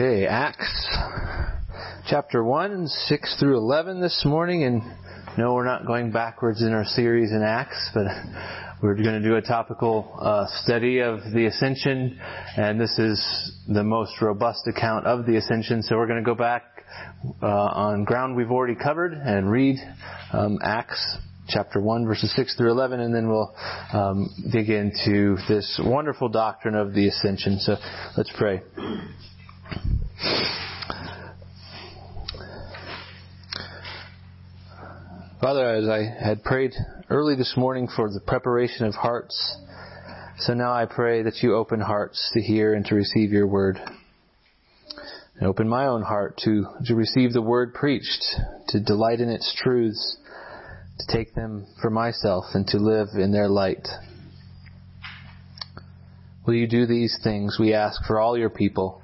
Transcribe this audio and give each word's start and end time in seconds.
Okay, 0.00 0.26
Acts 0.26 0.96
chapter 2.06 2.44
1, 2.44 2.86
6 2.86 3.36
through 3.40 3.56
11 3.56 4.00
this 4.00 4.22
morning. 4.24 4.62
And 4.62 4.80
no, 5.36 5.54
we're 5.54 5.66
not 5.66 5.88
going 5.88 6.12
backwards 6.12 6.62
in 6.62 6.72
our 6.72 6.84
series 6.84 7.32
in 7.32 7.42
Acts, 7.42 7.90
but 7.92 8.04
we're 8.80 8.94
going 8.94 9.20
to 9.20 9.28
do 9.28 9.34
a 9.34 9.42
topical 9.42 10.16
uh, 10.20 10.46
study 10.62 11.00
of 11.00 11.18
the 11.34 11.46
ascension. 11.46 12.16
And 12.56 12.80
this 12.80 12.96
is 12.96 13.52
the 13.66 13.82
most 13.82 14.12
robust 14.22 14.68
account 14.68 15.04
of 15.04 15.26
the 15.26 15.34
ascension. 15.34 15.82
So 15.82 15.96
we're 15.96 16.06
going 16.06 16.22
to 16.22 16.24
go 16.24 16.36
back 16.36 16.84
uh, 17.42 17.46
on 17.46 18.04
ground 18.04 18.36
we've 18.36 18.52
already 18.52 18.76
covered 18.76 19.14
and 19.14 19.50
read 19.50 19.78
um, 20.32 20.60
Acts 20.62 21.16
chapter 21.48 21.80
1 21.80 22.06
verses 22.06 22.32
6 22.36 22.56
through 22.56 22.70
11 22.70 23.00
and 23.00 23.12
then 23.12 23.28
we'll 23.28 23.52
um, 23.92 24.28
dig 24.52 24.70
into 24.70 25.36
this 25.48 25.80
wonderful 25.82 26.28
doctrine 26.28 26.76
of 26.76 26.94
the 26.94 27.08
ascension 27.08 27.58
so 27.58 27.74
let's 28.16 28.30
pray 28.38 28.60
Father, 35.40 35.70
as 35.70 35.88
I 35.88 36.02
had 36.02 36.42
prayed 36.42 36.72
early 37.08 37.36
this 37.36 37.54
morning 37.56 37.88
for 37.94 38.12
the 38.12 38.20
preparation 38.20 38.86
of 38.86 38.94
hearts, 38.94 39.56
so 40.40 40.52
now 40.52 40.72
I 40.72 40.84
pray 40.84 41.22
that 41.22 41.42
you 41.42 41.54
open 41.54 41.80
hearts 41.80 42.30
to 42.34 42.40
hear 42.42 42.74
and 42.74 42.84
to 42.86 42.94
receive 42.94 43.32
your 43.32 43.46
word. 43.46 43.78
And 45.38 45.46
open 45.46 45.68
my 45.68 45.86
own 45.86 46.02
heart 46.02 46.38
to, 46.44 46.64
to 46.86 46.94
receive 46.96 47.32
the 47.32 47.40
word 47.40 47.72
preached, 47.72 48.24
to 48.68 48.80
delight 48.80 49.20
in 49.20 49.28
its 49.28 49.54
truths, 49.56 50.18
to 50.98 51.16
take 51.16 51.34
them 51.34 51.66
for 51.80 51.90
myself 51.90 52.44
and 52.54 52.66
to 52.68 52.78
live 52.78 53.08
in 53.14 53.30
their 53.30 53.48
light. 53.48 53.86
Will 56.46 56.54
you 56.54 56.66
do 56.66 56.86
these 56.86 57.16
things, 57.22 57.58
we 57.60 57.74
ask, 57.74 58.04
for 58.06 58.18
all 58.18 58.36
your 58.36 58.50
people, 58.50 59.02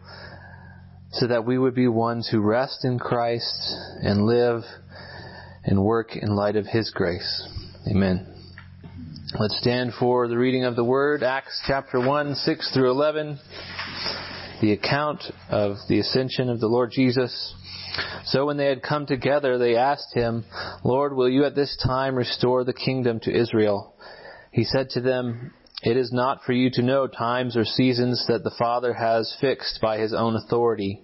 so 1.14 1.28
that 1.28 1.46
we 1.46 1.58
would 1.58 1.74
be 1.74 1.86
ones 1.86 2.28
who 2.28 2.40
rest 2.40 2.84
in 2.84 2.98
Christ 2.98 3.72
and 4.02 4.26
live 4.26 4.62
and 5.64 5.80
work 5.80 6.16
in 6.16 6.34
light 6.34 6.56
of 6.56 6.66
His 6.66 6.90
grace. 6.90 7.48
Amen. 7.88 8.34
Let's 9.38 9.58
stand 9.60 9.92
for 9.98 10.26
the 10.26 10.36
reading 10.36 10.64
of 10.64 10.74
the 10.74 10.84
Word, 10.84 11.22
Acts 11.22 11.62
chapter 11.68 12.00
1, 12.00 12.34
6 12.34 12.74
through 12.74 12.90
11, 12.90 13.38
the 14.60 14.72
account 14.72 15.22
of 15.48 15.76
the 15.88 16.00
ascension 16.00 16.50
of 16.50 16.58
the 16.58 16.66
Lord 16.66 16.90
Jesus. 16.92 17.54
So 18.24 18.46
when 18.46 18.56
they 18.56 18.66
had 18.66 18.82
come 18.82 19.06
together, 19.06 19.56
they 19.56 19.76
asked 19.76 20.14
him, 20.14 20.44
Lord, 20.82 21.14
will 21.14 21.28
you 21.28 21.44
at 21.44 21.54
this 21.54 21.76
time 21.84 22.16
restore 22.16 22.64
the 22.64 22.72
kingdom 22.72 23.20
to 23.20 23.36
Israel? 23.36 23.94
He 24.50 24.64
said 24.64 24.90
to 24.90 25.00
them, 25.00 25.52
It 25.82 25.96
is 25.96 26.12
not 26.12 26.42
for 26.44 26.52
you 26.52 26.70
to 26.72 26.82
know 26.82 27.06
times 27.06 27.56
or 27.56 27.64
seasons 27.64 28.24
that 28.26 28.42
the 28.42 28.54
Father 28.58 28.94
has 28.94 29.36
fixed 29.40 29.80
by 29.80 29.98
his 29.98 30.12
own 30.12 30.34
authority 30.34 31.03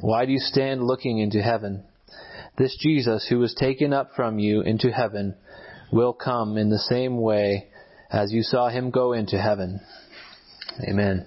why 0.00 0.26
do 0.26 0.32
you 0.32 0.38
stand 0.38 0.82
looking 0.82 1.18
into 1.18 1.42
heaven? 1.42 1.84
This 2.56 2.76
Jesus 2.80 3.26
who 3.28 3.38
was 3.38 3.54
taken 3.54 3.92
up 3.92 4.10
from 4.16 4.38
you 4.38 4.62
into 4.62 4.90
heaven 4.90 5.34
will 5.92 6.12
come 6.12 6.56
in 6.56 6.70
the 6.70 6.78
same 6.78 7.20
way 7.20 7.68
as 8.10 8.32
you 8.32 8.42
saw 8.42 8.68
him 8.68 8.90
go 8.90 9.12
into 9.12 9.40
heaven. 9.40 9.80
Amen. 10.88 11.26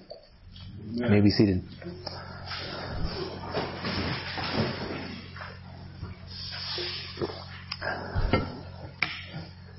You 0.92 1.08
may 1.08 1.20
be 1.20 1.30
seated. 1.30 1.62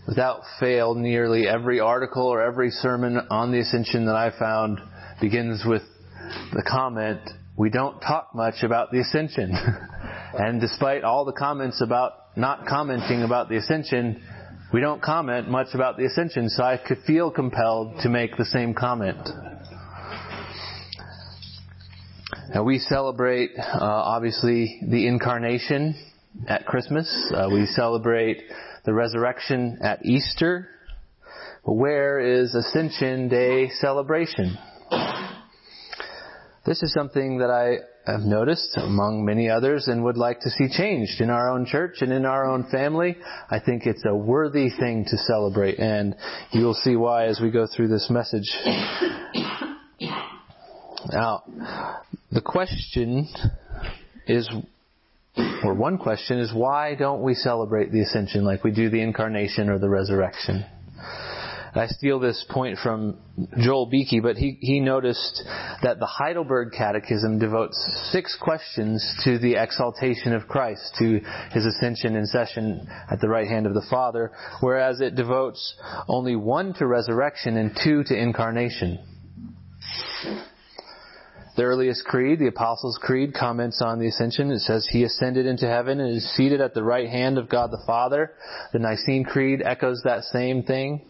Without 0.07 0.41
fail, 0.59 0.94
nearly 0.94 1.47
every 1.47 1.79
article 1.79 2.28
or 2.28 2.41
every 2.41 2.69
sermon 2.69 3.17
on 3.31 3.51
the 3.51 3.59
ascension 3.59 4.06
that 4.06 4.16
I 4.16 4.31
found 4.38 4.79
begins 5.19 5.63
with 5.66 5.81
the 6.53 6.63
comment, 6.69 7.22
we 7.56 7.69
don't 7.69 8.00
talk 8.00 8.34
much 8.34 8.64
about 8.64 8.91
the 8.91 9.00
ascension. 9.00 9.52
and 10.34 10.59
despite 10.59 11.03
all 11.03 11.25
the 11.25 11.34
comments 11.34 11.81
about 11.81 12.36
not 12.36 12.66
commenting 12.66 13.24
about 13.24 13.50
the 13.50 13.58
ascension, 13.58 14.22
we 14.74 14.81
don't 14.81 15.02
comment 15.02 15.50
much 15.50 15.68
about 15.74 15.97
the 15.97 16.06
ascension, 16.06 16.50
so 16.50 16.64
I 16.64 16.78
could 16.78 16.97
feel 17.06 17.30
compelled 17.30 18.00
to 18.02 18.09
make 18.09 18.38
the 18.38 18.46
same 18.46 18.74
comment. 18.74 19.30
Now 22.53 22.64
we 22.64 22.80
celebrate, 22.80 23.52
uh, 23.58 23.78
obviously, 23.80 24.80
the 24.90 25.08
incarnation 25.08 25.96
at 26.47 26.66
Christmas. 26.66 27.08
Uh, 27.34 27.50
we 27.52 27.68
celebrate 27.68 28.41
the 28.85 28.94
resurrection 28.94 29.78
at 29.81 30.03
Easter. 30.03 30.70
Where 31.64 32.20
is 32.20 32.56
Ascension 32.56 33.30
Day 33.30 33.70
celebration? 33.80 34.58
This 36.66 36.81
is 36.81 36.94
something 36.94 37.40
that 37.40 37.50
I 37.50 37.79
have 38.09 38.22
noticed 38.22 38.78
among 38.78 39.25
many 39.25 39.50
others 39.50 39.90
and 39.90 40.01
would 40.06 40.16
like 40.16 40.40
to 40.41 40.50
see 40.50 40.69
changed 40.69 41.19
in 41.19 41.29
our 41.29 41.50
own 41.50 41.66
church 41.66 41.97
and 42.00 42.09
in 42.13 42.25
our 42.25 42.46
own 42.46 42.63
family. 42.72 43.18
I 43.51 43.59
think 43.59 43.85
it's 43.85 44.03
a 44.06 44.16
worthy 44.16 44.69
thing 44.69 45.03
to 45.09 45.18
celebrate 45.18 45.78
and 45.78 46.16
you 46.52 46.63
will 46.63 46.73
see 46.73 46.96
why 46.96 47.25
as 47.25 47.41
we 47.41 47.52
go 47.52 47.68
through 47.68 47.90
this 47.90 48.09
message. 48.09 48.50
Now, 51.12 51.44
the 52.31 52.41
question 52.41 53.28
is, 54.25 54.50
or 55.66 55.73
one 55.73 55.97
question 55.97 56.40
is, 56.40 56.53
why 56.53 56.96
don't 56.96 57.23
we 57.23 57.34
celebrate 57.34 57.91
the 57.91 58.03
ascension 58.03 58.46
like 58.46 58.63
we 58.63 58.72
do 58.72 58.90
the 58.90 59.02
incarnation 59.02 59.68
or 59.68 59.79
the 59.79 59.90
resurrection? 59.90 60.66
I 61.75 61.88
steal 61.88 62.19
this 62.19 62.45
point 62.51 62.78
from 62.78 63.17
Joel 63.57 63.88
Beeke, 63.88 64.22
but 64.22 64.38
he, 64.38 64.57
he 64.61 64.79
noticed 64.79 65.41
that 65.81 66.00
the 66.00 66.06
Heidelberg 66.06 66.72
Catechism 66.72 67.39
devotes 67.39 67.78
six 68.11 68.38
questions 68.39 69.03
to 69.23 69.39
the 69.39 69.56
exaltation 69.56 70.34
of 70.34 70.47
Christ, 70.47 70.95
to 71.00 71.19
his 71.51 71.66
ascension 71.66 72.16
and 72.16 72.29
session 72.29 72.88
at 73.09 73.19
the 73.22 73.28
right 73.28 73.47
hand 73.47 73.66
of 73.66 73.73
the 73.73 73.85
Father, 73.89 74.31
whereas 74.61 75.01
it 75.01 75.16
devotes 75.16 75.75
only 76.07 76.35
one 76.35 76.75
to 76.75 76.85
resurrection 76.85 77.57
and 77.57 77.75
two 77.84 78.03
to 78.03 78.16
incarnation. 78.16 79.00
The 81.55 81.63
earliest 81.63 82.05
creed, 82.05 82.40
the 82.40 82.47
Apostles' 82.47 83.00
Creed, 83.01 83.34
comments 83.34 83.81
on 83.81 84.00
the 84.00 84.07
ascension. 84.07 84.51
It 84.51 84.59
says, 84.59 84.88
He 84.91 85.03
ascended 85.03 85.45
into 85.45 85.67
heaven 85.67 86.00
and 86.00 86.17
is 86.17 86.35
seated 86.35 86.61
at 86.61 86.73
the 86.73 86.84
right 86.84 87.07
hand 87.07 87.38
of 87.38 87.50
God 87.50 87.72
the 87.72 87.84
Father. 87.85 88.31
The 88.73 88.79
Nicene 88.79 89.23
Creed 89.23 89.61
echoes 89.63 90.01
that 90.03 90.23
same 90.25 90.63
thing. 90.63 91.05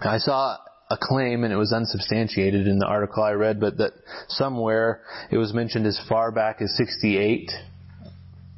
I 0.00 0.18
saw 0.18 0.56
a 0.90 0.98
claim, 1.00 1.44
and 1.44 1.52
it 1.52 1.56
was 1.56 1.72
unsubstantiated 1.72 2.66
in 2.66 2.78
the 2.78 2.86
article 2.86 3.22
I 3.22 3.32
read, 3.32 3.60
but 3.60 3.78
that 3.78 3.92
somewhere 4.28 5.02
it 5.30 5.38
was 5.38 5.52
mentioned 5.52 5.86
as 5.86 5.98
far 6.08 6.30
back 6.30 6.60
as 6.60 6.76
68 6.76 7.50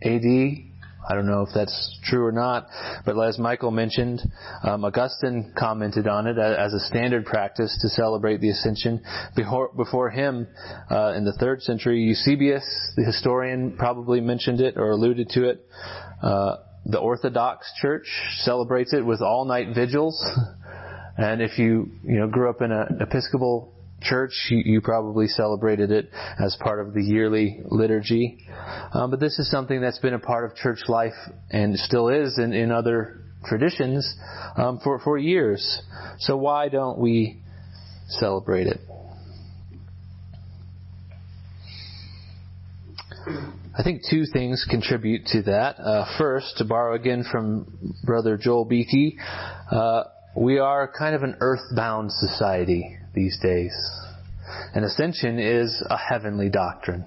AD. 0.02 0.64
I 1.06 1.14
don't 1.14 1.26
know 1.26 1.42
if 1.42 1.50
that's 1.54 1.98
true 2.04 2.24
or 2.24 2.32
not, 2.32 2.66
but 3.04 3.20
as 3.20 3.38
Michael 3.38 3.70
mentioned, 3.70 4.22
um, 4.62 4.84
Augustine 4.86 5.52
commented 5.56 6.08
on 6.08 6.26
it 6.26 6.38
as 6.38 6.72
a 6.72 6.80
standard 6.80 7.26
practice 7.26 7.76
to 7.82 7.88
celebrate 7.90 8.40
the 8.40 8.48
Ascension. 8.48 9.02
Before, 9.36 9.70
before 9.76 10.08
him, 10.08 10.48
uh, 10.90 11.12
in 11.14 11.24
the 11.26 11.34
third 11.34 11.62
century, 11.62 12.00
Eusebius, 12.00 12.64
the 12.96 13.04
historian, 13.04 13.76
probably 13.76 14.22
mentioned 14.22 14.62
it 14.62 14.78
or 14.78 14.92
alluded 14.92 15.28
to 15.30 15.50
it. 15.50 15.66
Uh, 16.22 16.56
the 16.86 16.98
Orthodox 16.98 17.70
Church 17.80 18.06
celebrates 18.38 18.94
it 18.94 19.04
with 19.04 19.20
all-night 19.20 19.74
vigils. 19.74 20.22
And 21.16 21.40
if 21.40 21.58
you, 21.58 21.90
you 22.02 22.18
know, 22.18 22.26
grew 22.26 22.50
up 22.50 22.60
in 22.60 22.72
an 22.72 22.98
Episcopal 23.00 23.72
church, 24.02 24.32
you, 24.50 24.62
you, 24.64 24.80
probably 24.80 25.28
celebrated 25.28 25.90
it 25.90 26.10
as 26.38 26.56
part 26.60 26.84
of 26.84 26.92
the 26.92 27.02
yearly 27.02 27.60
liturgy. 27.64 28.38
Um, 28.92 29.10
but 29.10 29.20
this 29.20 29.38
is 29.38 29.50
something 29.50 29.80
that's 29.80 29.98
been 29.98 30.14
a 30.14 30.18
part 30.18 30.44
of 30.44 30.56
church 30.56 30.80
life 30.88 31.14
and 31.50 31.78
still 31.78 32.08
is 32.08 32.38
in, 32.38 32.52
in 32.52 32.70
other 32.70 33.22
traditions 33.46 34.14
um, 34.56 34.80
for, 34.82 34.98
for 35.00 35.16
years. 35.16 35.82
So 36.18 36.36
why 36.36 36.68
don't 36.68 36.98
we 36.98 37.40
celebrate 38.08 38.66
it? 38.66 38.80
I 43.76 43.82
think 43.82 44.02
two 44.08 44.24
things 44.32 44.64
contribute 44.70 45.26
to 45.26 45.42
that. 45.42 45.80
Uh, 45.80 46.06
first, 46.18 46.58
to 46.58 46.64
borrow 46.64 46.94
again 46.94 47.24
from 47.30 47.94
Brother 48.04 48.36
Joel 48.36 48.66
Beeke, 48.66 49.18
uh, 49.70 50.04
we 50.36 50.58
are 50.58 50.90
kind 50.96 51.14
of 51.14 51.22
an 51.22 51.36
earthbound 51.40 52.10
society 52.12 52.98
these 53.14 53.38
days. 53.42 53.72
And 54.74 54.84
ascension 54.84 55.38
is 55.38 55.82
a 55.88 55.96
heavenly 55.96 56.50
doctrine. 56.50 57.06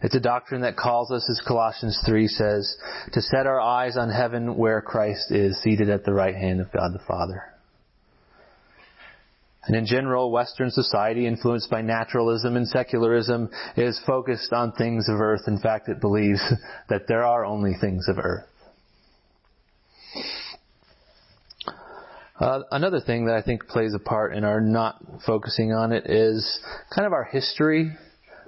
It's 0.00 0.14
a 0.14 0.20
doctrine 0.20 0.60
that 0.62 0.76
calls 0.76 1.10
us, 1.10 1.28
as 1.30 1.40
Colossians 1.46 1.98
3 2.06 2.28
says, 2.28 2.76
to 3.12 3.22
set 3.22 3.46
our 3.46 3.60
eyes 3.60 3.96
on 3.96 4.10
heaven 4.10 4.56
where 4.56 4.82
Christ 4.82 5.30
is 5.30 5.60
seated 5.62 5.88
at 5.88 6.04
the 6.04 6.12
right 6.12 6.34
hand 6.34 6.60
of 6.60 6.70
God 6.72 6.92
the 6.92 7.02
Father. 7.08 7.42
And 9.66 9.74
in 9.74 9.86
general, 9.86 10.30
Western 10.30 10.70
society, 10.70 11.26
influenced 11.26 11.70
by 11.70 11.80
naturalism 11.80 12.56
and 12.56 12.68
secularism, 12.68 13.48
is 13.78 13.98
focused 14.06 14.52
on 14.52 14.72
things 14.72 15.08
of 15.08 15.20
earth. 15.20 15.42
In 15.46 15.58
fact, 15.58 15.88
it 15.88 16.02
believes 16.02 16.40
that 16.90 17.08
there 17.08 17.24
are 17.24 17.46
only 17.46 17.72
things 17.80 18.06
of 18.08 18.18
earth. 18.18 18.44
Uh, 22.38 22.60
another 22.72 23.00
thing 23.00 23.26
that 23.26 23.36
I 23.36 23.42
think 23.42 23.68
plays 23.68 23.94
a 23.94 24.00
part 24.00 24.34
in 24.34 24.42
our 24.42 24.60
not 24.60 25.00
focusing 25.24 25.72
on 25.72 25.92
it 25.92 26.10
is 26.10 26.58
kind 26.94 27.06
of 27.06 27.12
our 27.12 27.24
history. 27.24 27.92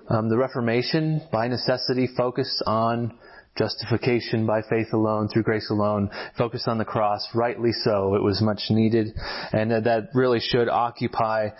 Um, 0.08 0.28
the 0.28 0.36
Reformation, 0.36 1.22
by 1.30 1.46
necessity, 1.46 2.08
focused 2.16 2.62
on 2.66 3.16
justification 3.56 4.44
by 4.44 4.62
faith 4.62 4.92
alone, 4.92 5.28
through 5.28 5.44
grace 5.44 5.70
alone, 5.70 6.10
focused 6.36 6.66
on 6.66 6.78
the 6.78 6.84
cross, 6.84 7.26
rightly 7.32 7.70
so. 7.84 8.16
It 8.16 8.22
was 8.22 8.42
much 8.42 8.62
needed, 8.70 9.14
and 9.52 9.70
that 9.70 10.08
really 10.14 10.40
should 10.40 10.68
occupy 10.68 11.50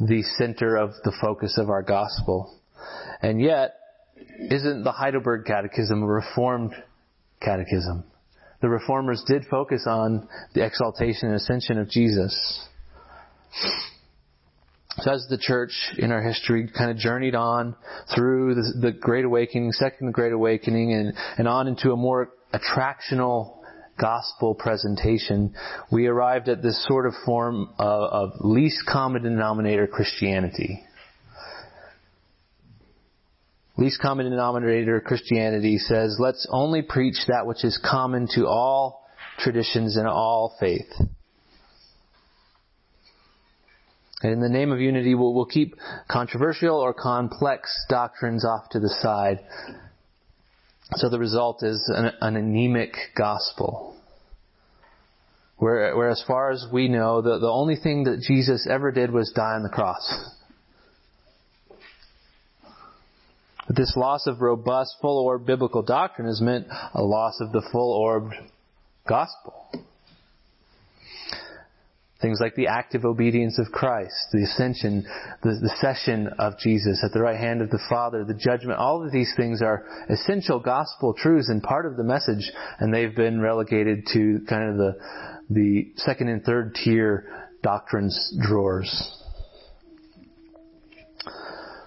the 0.00 0.22
center 0.36 0.76
of 0.76 0.90
the 1.04 1.12
focus 1.20 1.56
of 1.56 1.70
our 1.70 1.82
gospel. 1.82 2.52
And 3.22 3.40
yet, 3.40 3.74
isn't 4.38 4.82
the 4.82 4.92
Heidelberg 4.92 5.46
Catechism 5.46 6.02
a 6.02 6.06
reformed 6.06 6.74
catechism? 7.40 8.04
The 8.66 8.70
reformers 8.70 9.22
did 9.28 9.44
focus 9.48 9.86
on 9.86 10.26
the 10.54 10.66
exaltation 10.66 11.28
and 11.28 11.36
ascension 11.36 11.78
of 11.78 11.88
Jesus. 11.88 12.66
So 14.98 15.12
as 15.12 15.24
the 15.30 15.38
church 15.38 15.70
in 15.98 16.10
our 16.10 16.20
history 16.20 16.68
kind 16.76 16.90
of 16.90 16.96
journeyed 16.96 17.36
on 17.36 17.76
through 18.12 18.56
the, 18.56 18.90
the 18.90 18.90
Great 18.90 19.24
Awakening, 19.24 19.70
Second 19.70 20.12
Great 20.12 20.32
Awakening, 20.32 20.92
and, 20.94 21.12
and 21.38 21.46
on 21.46 21.68
into 21.68 21.92
a 21.92 21.96
more 21.96 22.30
attractional 22.52 23.58
gospel 24.00 24.56
presentation, 24.56 25.54
we 25.92 26.08
arrived 26.08 26.48
at 26.48 26.60
this 26.60 26.84
sort 26.88 27.06
of 27.06 27.14
form 27.24 27.70
of, 27.78 28.02
of 28.10 28.30
least 28.40 28.82
common 28.90 29.22
denominator 29.22 29.86
Christianity 29.86 30.82
least 33.78 34.00
common 34.00 34.30
denominator 34.30 35.00
Christianity 35.00 35.78
says, 35.78 36.16
let's 36.18 36.46
only 36.50 36.82
preach 36.82 37.16
that 37.28 37.46
which 37.46 37.64
is 37.64 37.78
common 37.84 38.28
to 38.34 38.46
all 38.46 39.06
traditions 39.38 39.96
and 39.96 40.06
all 40.06 40.56
faith. 40.58 40.90
And 44.22 44.32
in 44.32 44.40
the 44.40 44.48
name 44.48 44.72
of 44.72 44.80
unity, 44.80 45.14
we'll, 45.14 45.34
we'll 45.34 45.44
keep 45.44 45.74
controversial 46.10 46.76
or 46.78 46.94
complex 46.94 47.70
doctrines 47.88 48.44
off 48.46 48.70
to 48.70 48.80
the 48.80 48.88
side. 49.02 49.40
So 50.92 51.10
the 51.10 51.18
result 51.18 51.62
is 51.62 51.90
an, 51.94 52.12
an 52.20 52.36
anemic 52.36 52.94
gospel. 53.16 53.94
Where, 55.58 55.94
where 55.96 56.10
as 56.10 56.22
far 56.26 56.50
as 56.50 56.64
we 56.72 56.88
know, 56.88 57.20
the, 57.20 57.38
the 57.38 57.48
only 57.48 57.76
thing 57.76 58.04
that 58.04 58.20
Jesus 58.20 58.66
ever 58.70 58.90
did 58.90 59.10
was 59.10 59.32
die 59.34 59.54
on 59.54 59.62
the 59.62 59.68
cross. 59.68 60.34
But 63.66 63.76
this 63.76 63.94
loss 63.96 64.26
of 64.26 64.40
robust, 64.40 64.96
full 65.00 65.24
orbed 65.24 65.46
biblical 65.46 65.82
doctrine 65.82 66.28
has 66.28 66.40
meant 66.40 66.66
a 66.94 67.02
loss 67.02 67.40
of 67.40 67.52
the 67.52 67.66
full 67.72 67.92
orbed 67.92 68.34
gospel. 69.08 69.54
Things 72.22 72.38
like 72.40 72.54
the 72.54 72.68
active 72.68 73.04
obedience 73.04 73.58
of 73.58 73.70
Christ, 73.72 74.14
the 74.32 74.44
ascension, 74.44 75.04
the, 75.42 75.58
the 75.60 75.76
session 75.80 76.28
of 76.38 76.58
Jesus 76.58 77.02
at 77.04 77.12
the 77.12 77.20
right 77.20 77.38
hand 77.38 77.60
of 77.60 77.68
the 77.68 77.82
Father, 77.90 78.24
the 78.24 78.32
judgment, 78.34 78.78
all 78.78 79.04
of 79.04 79.12
these 79.12 79.32
things 79.36 79.60
are 79.60 79.84
essential 80.08 80.58
gospel 80.58 81.12
truths 81.12 81.50
and 81.50 81.62
part 81.62 81.84
of 81.84 81.96
the 81.96 82.04
message, 82.04 82.50
and 82.78 82.92
they've 82.92 83.14
been 83.14 83.40
relegated 83.40 84.06
to 84.14 84.40
kind 84.48 84.70
of 84.70 84.76
the, 84.78 84.96
the 85.50 85.92
second 85.96 86.28
and 86.28 86.42
third 86.42 86.74
tier 86.74 87.26
doctrines 87.62 88.34
drawers. 88.40 89.25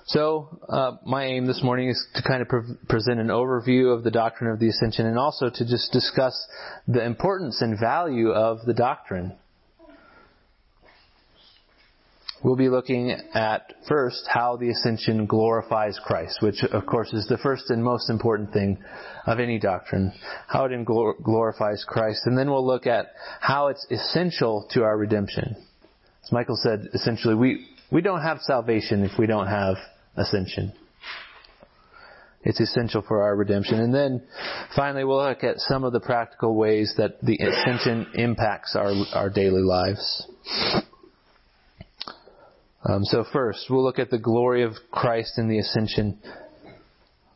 So, 0.09 0.59
uh, 0.67 0.93
my 1.05 1.25
aim 1.25 1.45
this 1.45 1.61
morning 1.61 1.89
is 1.89 2.07
to 2.15 2.23
kind 2.23 2.41
of 2.41 2.47
pre- 2.47 2.63
present 2.87 3.19
an 3.19 3.27
overview 3.27 3.95
of 3.95 4.03
the 4.03 4.09
doctrine 4.09 4.49
of 4.51 4.57
the 4.57 4.67
ascension 4.67 5.05
and 5.05 5.19
also 5.19 5.51
to 5.51 5.65
just 5.67 5.91
discuss 5.91 6.47
the 6.87 7.05
importance 7.05 7.61
and 7.61 7.79
value 7.79 8.31
of 8.31 8.65
the 8.65 8.73
doctrine. 8.73 9.37
We'll 12.43 12.55
be 12.55 12.69
looking 12.69 13.11
at 13.35 13.71
first 13.87 14.27
how 14.27 14.57
the 14.57 14.71
ascension 14.71 15.27
glorifies 15.27 15.99
Christ, 16.03 16.39
which 16.41 16.63
of 16.63 16.87
course 16.87 17.13
is 17.13 17.27
the 17.27 17.37
first 17.37 17.69
and 17.69 17.83
most 17.83 18.09
important 18.09 18.51
thing 18.51 18.79
of 19.27 19.39
any 19.39 19.59
doctrine. 19.59 20.11
How 20.47 20.65
it 20.65 20.85
glorifies 20.85 21.85
Christ. 21.87 22.21
And 22.25 22.35
then 22.35 22.49
we'll 22.49 22.65
look 22.65 22.87
at 22.87 23.09
how 23.41 23.67
it's 23.67 23.85
essential 23.91 24.65
to 24.71 24.81
our 24.81 24.97
redemption. 24.97 25.55
As 26.23 26.31
Michael 26.31 26.57
said, 26.57 26.87
essentially, 26.95 27.35
we, 27.35 27.67
we 27.91 28.01
don't 28.01 28.23
have 28.23 28.39
salvation 28.41 29.03
if 29.03 29.11
we 29.19 29.27
don't 29.27 29.47
have 29.47 29.75
ascension. 30.19 30.73
It's 32.43 32.59
essential 32.59 33.01
for 33.05 33.21
our 33.21 33.35
redemption. 33.35 33.79
And 33.79 33.93
then 33.93 34.23
finally 34.75 35.03
we'll 35.03 35.23
look 35.23 35.43
at 35.43 35.57
some 35.57 35.83
of 35.83 35.91
the 35.91 35.99
practical 35.99 36.55
ways 36.55 36.93
that 36.97 37.21
the 37.21 37.37
ascension 37.37 38.07
impacts 38.13 38.75
our, 38.75 38.93
our 39.13 39.29
daily 39.29 39.61
lives. 39.61 40.27
Um, 42.85 43.03
so 43.03 43.25
first, 43.33 43.65
we'll 43.69 43.83
look 43.83 43.99
at 43.99 44.09
the 44.09 44.17
glory 44.17 44.63
of 44.63 44.73
Christ 44.89 45.37
in 45.37 45.49
the 45.49 45.59
ascension. 45.59 46.17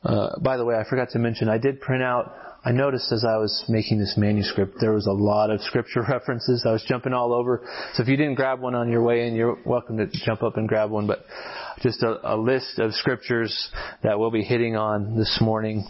Uh, 0.01 0.39
by 0.39 0.55
the 0.55 0.63
way, 0.63 0.75
I 0.75 0.87
forgot 0.89 1.09
to 1.11 1.19
mention, 1.19 1.49
I 1.49 1.57
did 1.57 1.81
print 1.81 2.01
out 2.01 2.33
I 2.65 2.71
noticed 2.71 3.11
as 3.11 3.25
I 3.25 3.37
was 3.37 3.65
making 3.67 3.99
this 3.99 4.15
manuscript, 4.15 4.75
there 4.79 4.93
was 4.93 5.05
a 5.05 5.11
lot 5.11 5.49
of 5.49 5.59
scripture 5.61 6.01
references. 6.09 6.63
I 6.65 6.71
was 6.71 6.83
jumping 6.87 7.11
all 7.11 7.33
over. 7.33 7.61
So 7.93 8.03
if 8.03 8.07
you 8.07 8.15
didn't 8.15 8.35
grab 8.35 8.61
one 8.61 8.73
on 8.73 8.89
your 8.89 9.03
way 9.03 9.27
in, 9.27 9.35
you're 9.35 9.57
welcome 9.65 9.97
to 9.97 10.07
jump 10.25 10.43
up 10.43 10.55
and 10.55 10.67
grab 10.67 10.89
one. 10.89 11.05
But 11.05 11.25
just 11.81 12.03
a, 12.03 12.33
a 12.33 12.37
list 12.37 12.79
of 12.79 12.93
scriptures 12.93 13.69
that 14.03 14.19
we'll 14.19 14.31
be 14.31 14.43
hitting 14.43 14.75
on 14.75 15.17
this 15.17 15.39
morning. 15.41 15.85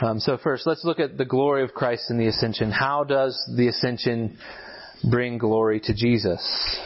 Um, 0.00 0.18
so 0.18 0.36
first, 0.42 0.66
let's 0.66 0.84
look 0.84 0.98
at 0.98 1.16
the 1.16 1.24
glory 1.24 1.62
of 1.62 1.72
Christ 1.72 2.10
in 2.10 2.18
the 2.18 2.26
ascension. 2.26 2.70
How 2.70 3.04
does 3.04 3.40
the 3.56 3.68
ascension 3.68 4.38
bring 5.08 5.38
glory 5.38 5.80
to 5.80 5.94
Jesus? 5.94 6.80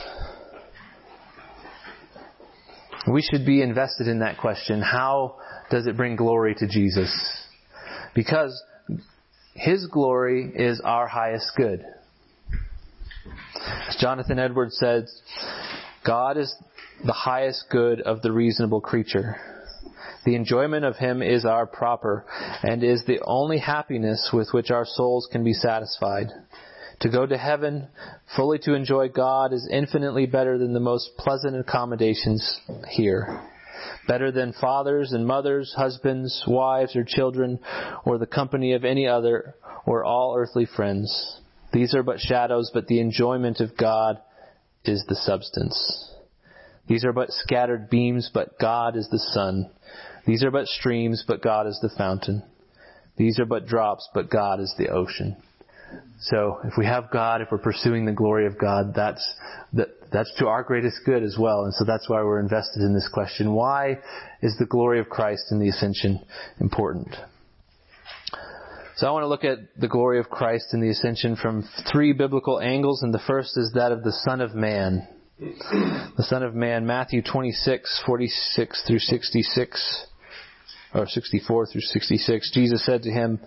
We 3.10 3.22
should 3.22 3.46
be 3.46 3.62
invested 3.62 4.08
in 4.08 4.18
that 4.18 4.38
question. 4.38 4.82
How 4.82 5.36
does 5.70 5.86
it 5.86 5.96
bring 5.96 6.16
glory 6.16 6.54
to 6.56 6.68
Jesus? 6.68 7.10
Because 8.14 8.62
His 9.54 9.86
glory 9.86 10.52
is 10.54 10.80
our 10.84 11.06
highest 11.06 11.52
good. 11.56 11.82
Jonathan 13.98 14.38
Edwards 14.38 14.76
says, 14.78 15.22
God 16.06 16.36
is 16.36 16.54
the 17.04 17.12
highest 17.12 17.64
good 17.70 18.00
of 18.00 18.22
the 18.22 18.32
reasonable 18.32 18.80
creature. 18.80 19.36
The 20.24 20.34
enjoyment 20.34 20.84
of 20.84 20.96
Him 20.96 21.22
is 21.22 21.44
our 21.44 21.66
proper 21.66 22.24
and 22.62 22.82
is 22.84 23.04
the 23.06 23.20
only 23.24 23.58
happiness 23.58 24.30
with 24.32 24.48
which 24.52 24.70
our 24.70 24.84
souls 24.84 25.28
can 25.30 25.44
be 25.44 25.52
satisfied. 25.52 26.28
To 27.00 27.08
go 27.08 27.26
to 27.26 27.38
heaven, 27.38 27.88
fully 28.36 28.58
to 28.60 28.74
enjoy 28.74 29.08
God, 29.08 29.52
is 29.52 29.68
infinitely 29.70 30.26
better 30.26 30.58
than 30.58 30.74
the 30.74 30.80
most 30.80 31.10
pleasant 31.16 31.56
accommodations 31.56 32.60
here 32.90 33.40
better 34.06 34.32
than 34.32 34.52
fathers 34.54 35.12
and 35.12 35.26
mothers, 35.26 35.72
husbands, 35.76 36.42
wives, 36.46 36.96
or 36.96 37.04
children, 37.06 37.58
or 38.04 38.18
the 38.18 38.26
company 38.26 38.72
of 38.72 38.84
any 38.84 39.06
other, 39.06 39.54
or 39.86 40.04
all 40.04 40.34
earthly 40.36 40.66
friends. 40.66 41.40
These 41.72 41.94
are 41.94 42.02
but 42.02 42.20
shadows, 42.20 42.70
but 42.72 42.86
the 42.86 43.00
enjoyment 43.00 43.60
of 43.60 43.76
God 43.76 44.18
is 44.84 45.04
the 45.08 45.16
substance. 45.16 46.10
These 46.86 47.04
are 47.04 47.12
but 47.12 47.30
scattered 47.30 47.90
beams, 47.90 48.30
but 48.32 48.58
God 48.58 48.96
is 48.96 49.08
the 49.10 49.18
sun. 49.18 49.70
These 50.26 50.42
are 50.42 50.50
but 50.50 50.66
streams, 50.66 51.24
but 51.26 51.42
God 51.42 51.66
is 51.66 51.78
the 51.82 51.90
fountain. 51.96 52.42
These 53.16 53.38
are 53.38 53.44
but 53.44 53.66
drops, 53.66 54.08
but 54.14 54.30
God 54.30 54.60
is 54.60 54.74
the 54.78 54.88
ocean. 54.88 55.36
So 56.20 56.58
if 56.64 56.74
we 56.76 56.86
have 56.86 57.10
God, 57.10 57.40
if 57.42 57.48
we're 57.50 57.58
pursuing 57.58 58.04
the 58.04 58.12
glory 58.12 58.46
of 58.46 58.58
God, 58.58 58.94
that's 58.94 59.26
that, 59.74 59.88
that's 60.12 60.32
to 60.38 60.46
our 60.46 60.62
greatest 60.62 60.98
good 61.04 61.22
as 61.22 61.36
well. 61.38 61.64
And 61.64 61.74
so 61.74 61.84
that's 61.84 62.08
why 62.08 62.22
we're 62.22 62.40
invested 62.40 62.82
in 62.82 62.94
this 62.94 63.08
question. 63.12 63.52
Why 63.52 63.98
is 64.42 64.56
the 64.58 64.66
glory 64.66 65.00
of 65.00 65.08
Christ 65.08 65.44
in 65.50 65.58
the 65.58 65.68
ascension 65.68 66.20
important? 66.60 67.14
So 68.98 69.06
I 69.06 69.12
want 69.12 69.22
to 69.22 69.28
look 69.28 69.44
at 69.44 69.58
the 69.80 69.86
glory 69.86 70.18
of 70.18 70.28
Christ 70.28 70.74
in 70.74 70.80
the 70.80 70.88
ascension 70.88 71.36
from 71.36 71.62
three 71.92 72.12
biblical 72.12 72.58
angles, 72.58 73.04
and 73.04 73.14
the 73.14 73.22
first 73.28 73.56
is 73.56 73.70
that 73.76 73.92
of 73.92 74.02
the 74.02 74.10
Son 74.10 74.40
of 74.40 74.56
Man. 74.56 75.06
The 75.38 76.24
Son 76.24 76.42
of 76.42 76.52
Man, 76.52 76.84
Matthew 76.84 77.22
26, 77.22 78.02
46 78.04 78.84
through 78.88 78.98
66, 78.98 80.06
or 80.96 81.06
64 81.06 81.66
through 81.66 81.80
66. 81.80 82.50
Jesus 82.52 82.84
said 82.84 83.02
to 83.04 83.10
him, 83.12 83.38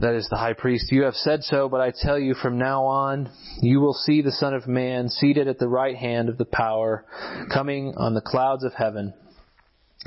that 0.00 0.14
is 0.14 0.26
the 0.30 0.38
high 0.38 0.54
priest, 0.54 0.90
you 0.90 1.02
have 1.02 1.14
said 1.16 1.42
so, 1.42 1.68
but 1.68 1.82
I 1.82 1.92
tell 1.94 2.18
you 2.18 2.32
from 2.32 2.56
now 2.56 2.84
on, 2.84 3.30
you 3.60 3.80
will 3.80 3.92
see 3.92 4.22
the 4.22 4.32
Son 4.32 4.54
of 4.54 4.66
Man 4.68 5.10
seated 5.10 5.48
at 5.48 5.58
the 5.58 5.68
right 5.68 5.96
hand 5.96 6.30
of 6.30 6.38
the 6.38 6.46
power, 6.46 7.04
coming 7.52 7.92
on 7.98 8.14
the 8.14 8.22
clouds 8.22 8.64
of 8.64 8.72
heaven. 8.72 9.12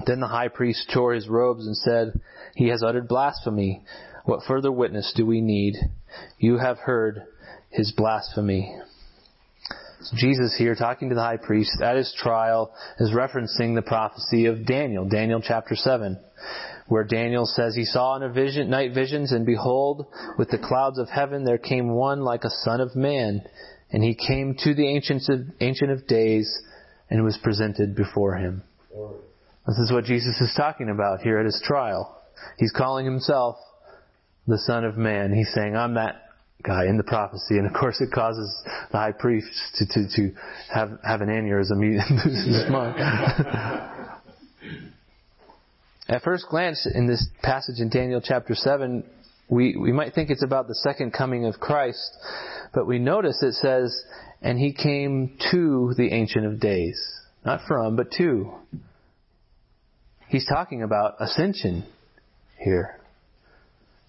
Then 0.05 0.19
the 0.19 0.27
high 0.27 0.47
priest 0.47 0.89
tore 0.93 1.13
his 1.13 1.27
robes 1.27 1.65
and 1.65 1.77
said, 1.77 2.19
He 2.55 2.69
has 2.69 2.83
uttered 2.83 3.07
blasphemy. 3.07 3.83
What 4.25 4.43
further 4.47 4.71
witness 4.71 5.13
do 5.15 5.25
we 5.25 5.41
need? 5.41 5.75
You 6.37 6.57
have 6.57 6.77
heard 6.79 7.23
his 7.69 7.91
blasphemy. 7.95 8.75
Jesus 10.15 10.55
here 10.57 10.75
talking 10.75 11.09
to 11.09 11.15
the 11.15 11.21
high 11.21 11.37
priest 11.37 11.81
at 11.81 11.95
his 11.95 12.13
trial 12.17 12.73
is 12.99 13.11
referencing 13.11 13.75
the 13.75 13.81
prophecy 13.81 14.47
of 14.47 14.65
Daniel, 14.65 15.07
Daniel 15.07 15.41
chapter 15.41 15.75
7 15.75 16.19
where 16.87 17.03
Daniel 17.03 17.45
says 17.45 17.75
he 17.75 17.85
saw 17.85 18.15
in 18.15 18.23
a 18.23 18.29
vision, 18.29 18.69
night 18.69 18.93
visions, 18.93 19.31
and 19.31 19.45
behold, 19.45 20.05
with 20.37 20.49
the 20.49 20.57
clouds 20.57 20.99
of 20.99 21.09
heaven 21.09 21.43
there 21.43 21.57
came 21.57 21.89
one 21.89 22.21
like 22.21 22.43
a 22.43 22.49
son 22.49 22.81
of 22.81 22.95
man, 22.95 23.41
and 23.91 24.03
he 24.03 24.15
came 24.15 24.55
to 24.59 24.73
the 24.73 24.87
of, 24.87 25.39
ancient 25.61 25.91
of 25.91 26.07
days 26.07 26.61
and 27.09 27.23
was 27.23 27.37
presented 27.41 27.95
before 27.95 28.35
him. 28.35 28.63
This 29.67 29.77
is 29.77 29.91
what 29.91 30.03
Jesus 30.03 30.39
is 30.41 30.53
talking 30.57 30.89
about 30.89 31.21
here 31.21 31.39
at 31.39 31.45
his 31.45 31.61
trial. 31.65 32.21
He's 32.57 32.71
calling 32.71 33.05
himself 33.05 33.55
the 34.45 34.57
Son 34.57 34.83
of 34.83 34.97
Man. 34.97 35.33
He's 35.33 35.53
saying, 35.53 35.75
I'm 35.75 35.93
that 35.93 36.23
guy 36.63 36.85
in 36.85 36.97
the 36.97 37.03
prophecy. 37.03 37.57
And 37.57 37.65
of 37.65 37.73
course 37.73 38.01
it 38.01 38.11
causes 38.13 38.53
the 38.91 38.97
high 38.97 39.13
priest 39.13 39.47
to, 39.75 39.85
to, 39.85 40.07
to 40.15 40.31
have, 40.73 40.91
have 41.05 41.21
an 41.21 41.29
aneurysm. 41.29 41.81
He 41.81 41.97
loses 42.29 42.63
his 42.63 42.69
mind. 42.69 42.99
At 46.09 46.21
first 46.23 46.47
glance 46.49 46.85
in 46.93 47.07
this 47.07 47.25
passage 47.41 47.79
in 47.79 47.89
Daniel 47.89 48.21
chapter 48.21 48.55
7, 48.55 49.03
we, 49.49 49.77
we 49.77 49.93
might 49.93 50.13
think 50.13 50.29
it's 50.29 50.43
about 50.43 50.67
the 50.67 50.75
second 50.75 51.11
coming 51.11 51.45
of 51.45 51.59
Christ, 51.59 52.11
but 52.73 52.85
we 52.85 52.99
notice 52.99 53.41
it 53.41 53.53
says, 53.53 54.03
and 54.41 54.59
he 54.59 54.73
came 54.73 55.37
to 55.51 55.93
the 55.95 56.11
Ancient 56.11 56.45
of 56.45 56.59
Days. 56.59 57.01
Not 57.45 57.61
from, 57.67 57.95
but 57.95 58.11
to. 58.17 58.53
He's 60.33 60.47
talking 60.47 60.81
about 60.81 61.15
ascension 61.19 61.85
here. 62.57 62.99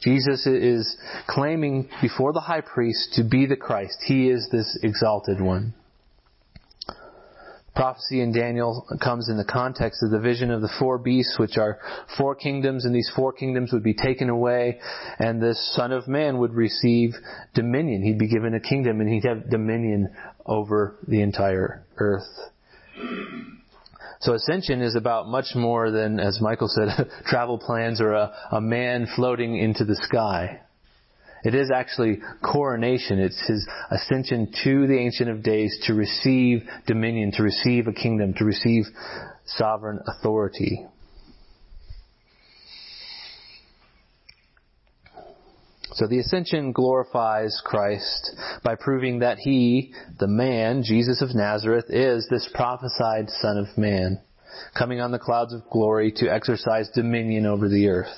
Jesus 0.01 0.47
is 0.47 0.97
claiming 1.29 1.91
before 2.01 2.33
the 2.33 2.41
high 2.41 2.63
priest 2.63 3.13
to 3.17 3.25
be 3.25 3.45
the 3.45 3.57
Christ. 3.57 3.99
He 4.07 4.31
is 4.31 4.49
this 4.51 4.79
exalted 4.83 5.39
one 5.39 5.75
prophecy 7.75 8.21
in 8.21 8.33
Daniel 8.33 8.87
comes 9.03 9.29
in 9.29 9.37
the 9.37 9.45
context 9.45 10.03
of 10.03 10.11
the 10.11 10.21
vision 10.21 10.51
of 10.51 10.63
the 10.63 10.71
four 10.79 10.97
beasts, 10.97 11.39
which 11.39 11.59
are 11.59 11.79
four 12.17 12.35
kingdoms, 12.35 12.85
and 12.85 12.95
these 12.95 13.11
four 13.17 13.33
kingdoms 13.33 13.73
would 13.73 13.83
be 13.83 13.95
taken 13.95 14.31
away, 14.31 14.79
and 15.19 15.43
this 15.43 15.75
Son 15.75 15.91
of 15.91 16.07
Man 16.07 16.39
would 16.39 16.55
receive 16.55 17.15
dominion. 17.53 18.03
He'd 18.03 18.19
be 18.19 18.29
given 18.29 18.55
a 18.55 18.61
kingdom, 18.61 19.01
and 19.01 19.11
he'd 19.11 19.25
have 19.25 19.51
dominion 19.51 20.15
over 20.47 20.97
the 21.09 21.21
entire 21.21 21.85
earth. 21.97 22.29
So 24.25 24.33
ascension 24.33 24.81
is 24.81 24.97
about 24.97 25.29
much 25.29 25.55
more 25.55 25.91
than, 25.91 26.19
as 26.19 26.41
Michael 26.41 26.69
said, 26.69 27.11
travel 27.27 27.59
plans 27.59 28.01
or 28.01 28.13
a, 28.13 28.33
a 28.53 28.61
man 28.61 29.07
floating 29.15 29.59
into 29.59 29.85
the 29.85 29.97
sky. 29.97 30.61
It 31.45 31.55
is 31.55 31.71
actually 31.71 32.21
coronation. 32.43 33.19
It's 33.19 33.39
his 33.47 33.69
ascension 33.91 34.51
to 34.65 34.87
the 34.87 34.99
Ancient 34.99 35.29
of 35.29 35.43
Days 35.43 35.79
to 35.87 35.93
receive 35.93 36.63
dominion, 36.87 37.33
to 37.33 37.43
receive 37.43 37.87
a 37.87 37.93
kingdom, 37.93 38.33
to 38.39 38.47
receive 38.47 38.85
sovereign 39.45 40.01
authority. 40.07 40.87
So 45.95 46.09
the 46.09 46.19
ascension 46.19 46.73
glorifies 46.73 47.61
Christ 47.65 48.37
by 48.65 48.75
proving 48.75 49.21
that 49.21 49.39
he, 49.39 49.95
the 50.19 50.27
man, 50.27 50.83
Jesus 50.83 51.23
of 51.23 51.37
Nazareth, 51.37 51.85
is 51.89 52.27
this 52.29 52.51
prophesied 52.53 53.31
Son 53.41 53.59
of 53.59 53.79
Man, 53.79 54.21
coming 54.77 55.01
on 55.01 55.13
the 55.13 55.21
clouds 55.21 55.55
of 55.55 55.63
glory 55.71 56.13
to 56.17 56.33
exercise 56.33 56.89
dominion 56.97 57.47
over 57.47 57.69
the 57.69 57.89
earth. 57.89 58.09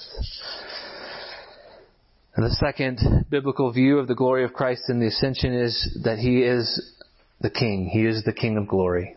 And 2.34 2.46
the 2.46 2.54
second 2.54 3.26
biblical 3.30 3.70
view 3.72 3.98
of 3.98 4.08
the 4.08 4.14
glory 4.14 4.44
of 4.44 4.54
Christ 4.54 4.84
in 4.88 4.98
the 4.98 5.08
ascension 5.08 5.52
is 5.52 6.00
that 6.04 6.18
he 6.18 6.42
is 6.42 6.94
the 7.42 7.50
king. 7.50 7.90
He 7.92 8.06
is 8.06 8.24
the 8.24 8.32
king 8.32 8.56
of 8.56 8.68
glory. 8.68 9.16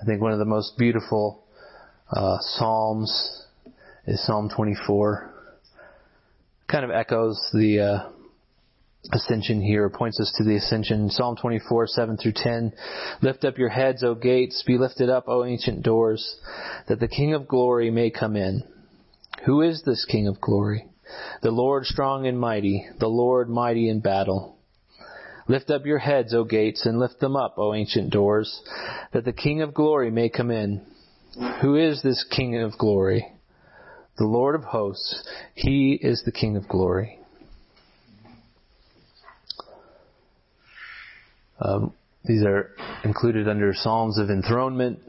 I 0.00 0.04
think 0.04 0.20
one 0.20 0.32
of 0.32 0.38
the 0.38 0.44
most 0.44 0.76
beautiful 0.76 1.44
uh, 2.10 2.36
psalms 2.40 3.46
is 4.06 4.22
Psalm 4.26 4.50
24. 4.54 5.31
Kind 6.72 6.86
of 6.86 6.90
echoes 6.90 7.38
the 7.52 7.80
uh, 7.80 8.10
ascension 9.12 9.60
here, 9.60 9.90
points 9.90 10.18
us 10.18 10.32
to 10.38 10.44
the 10.44 10.56
ascension. 10.56 11.10
Psalm 11.10 11.36
24, 11.36 11.86
7 11.86 12.16
through 12.16 12.32
10. 12.34 12.72
Lift 13.20 13.44
up 13.44 13.58
your 13.58 13.68
heads, 13.68 14.02
O 14.02 14.14
gates, 14.14 14.64
be 14.66 14.78
lifted 14.78 15.10
up, 15.10 15.24
O 15.28 15.44
ancient 15.44 15.82
doors, 15.82 16.36
that 16.88 16.98
the 16.98 17.08
King 17.08 17.34
of 17.34 17.46
glory 17.46 17.90
may 17.90 18.10
come 18.10 18.36
in. 18.36 18.62
Who 19.44 19.60
is 19.60 19.82
this 19.84 20.06
King 20.06 20.28
of 20.28 20.40
glory? 20.40 20.86
The 21.42 21.50
Lord 21.50 21.84
strong 21.84 22.26
and 22.26 22.40
mighty, 22.40 22.86
the 22.98 23.08
Lord 23.08 23.50
mighty 23.50 23.90
in 23.90 24.00
battle. 24.00 24.56
Lift 25.48 25.68
up 25.68 25.84
your 25.84 25.98
heads, 25.98 26.32
O 26.32 26.44
gates, 26.44 26.86
and 26.86 26.98
lift 26.98 27.20
them 27.20 27.36
up, 27.36 27.56
O 27.58 27.74
ancient 27.74 28.10
doors, 28.10 28.62
that 29.12 29.26
the 29.26 29.34
King 29.34 29.60
of 29.60 29.74
glory 29.74 30.10
may 30.10 30.30
come 30.30 30.50
in. 30.50 30.86
Who 31.60 31.76
is 31.76 32.02
this 32.02 32.24
King 32.34 32.62
of 32.62 32.78
glory? 32.78 33.31
The 34.18 34.24
Lord 34.24 34.54
of 34.54 34.64
hosts. 34.64 35.26
He 35.54 35.98
is 36.00 36.22
the 36.24 36.32
King 36.32 36.56
of 36.56 36.68
glory. 36.68 37.18
Um, 41.60 41.94
these 42.24 42.42
are 42.42 42.70
included 43.04 43.48
under 43.48 43.72
Psalms 43.74 44.18
of 44.18 44.28
enthronement. 44.30 45.00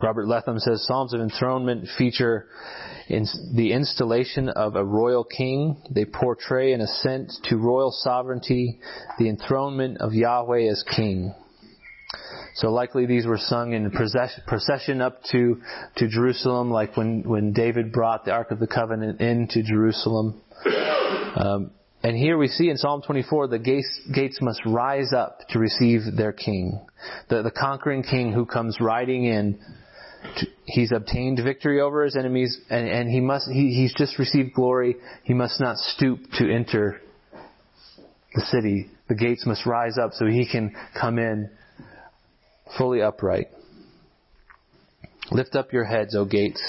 Robert 0.00 0.26
Letham 0.26 0.58
says 0.58 0.86
Psalms 0.86 1.12
of 1.12 1.20
enthronement 1.20 1.88
feature 1.98 2.46
in 3.08 3.26
the 3.54 3.72
installation 3.72 4.48
of 4.48 4.76
a 4.76 4.84
royal 4.84 5.24
king. 5.24 5.82
They 5.90 6.04
portray 6.04 6.72
an 6.72 6.80
ascent 6.80 7.32
to 7.44 7.56
royal 7.56 7.90
sovereignty, 7.90 8.78
the 9.18 9.28
enthronement 9.28 9.98
of 9.98 10.14
Yahweh 10.14 10.70
as 10.70 10.84
king. 10.94 11.34
So 12.58 12.72
likely 12.72 13.06
these 13.06 13.24
were 13.24 13.38
sung 13.38 13.72
in 13.72 13.88
procession 13.92 15.00
up 15.00 15.22
to, 15.30 15.60
to 15.96 16.08
Jerusalem, 16.08 16.72
like 16.72 16.96
when, 16.96 17.22
when 17.22 17.52
David 17.52 17.92
brought 17.92 18.24
the 18.24 18.32
Ark 18.32 18.50
of 18.50 18.58
the 18.58 18.66
Covenant 18.66 19.20
into 19.20 19.62
Jerusalem. 19.62 20.42
Um, 21.36 21.70
and 22.02 22.16
here 22.16 22.36
we 22.36 22.48
see 22.48 22.68
in 22.68 22.76
Psalm 22.76 23.02
24 23.06 23.46
the 23.46 23.60
gates, 23.60 24.00
gates 24.12 24.38
must 24.40 24.60
rise 24.66 25.12
up 25.12 25.38
to 25.50 25.60
receive 25.60 26.00
their 26.16 26.32
king. 26.32 26.84
The, 27.28 27.42
the 27.42 27.52
conquering 27.52 28.02
king 28.02 28.32
who 28.32 28.44
comes 28.44 28.78
riding 28.80 29.24
in 29.24 29.60
he's 30.64 30.90
obtained 30.90 31.38
victory 31.42 31.80
over 31.80 32.02
his 32.02 32.16
enemies 32.16 32.58
and, 32.70 32.88
and 32.88 33.08
he 33.08 33.20
must 33.20 33.48
he, 33.48 33.72
he's 33.72 33.94
just 33.94 34.18
received 34.18 34.52
glory 34.52 34.96
he 35.22 35.32
must 35.32 35.60
not 35.60 35.76
stoop 35.76 36.18
to 36.32 36.52
enter 36.52 37.00
the 38.34 38.40
city 38.40 38.90
the 39.08 39.14
gates 39.14 39.46
must 39.46 39.64
rise 39.64 39.96
up 39.96 40.10
so 40.12 40.26
he 40.26 40.44
can 40.44 40.74
come 41.00 41.20
in 41.20 41.48
fully 42.76 43.02
upright. 43.02 43.48
Lift 45.30 45.54
up 45.54 45.72
your 45.72 45.84
heads 45.84 46.14
o 46.14 46.24
gates. 46.24 46.62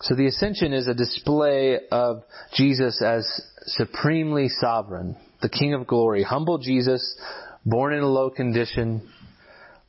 So 0.00 0.14
the 0.14 0.26
ascension 0.26 0.72
is 0.72 0.86
a 0.88 0.94
display 0.94 1.78
of 1.90 2.22
Jesus 2.54 3.02
as 3.02 3.26
supremely 3.66 4.48
sovereign 4.48 5.16
the 5.40 5.48
king 5.48 5.74
of 5.74 5.86
glory 5.86 6.22
humble 6.22 6.58
Jesus 6.58 7.16
born 7.64 7.92
in 7.92 8.00
a 8.00 8.08
low 8.08 8.30
condition, 8.30 9.08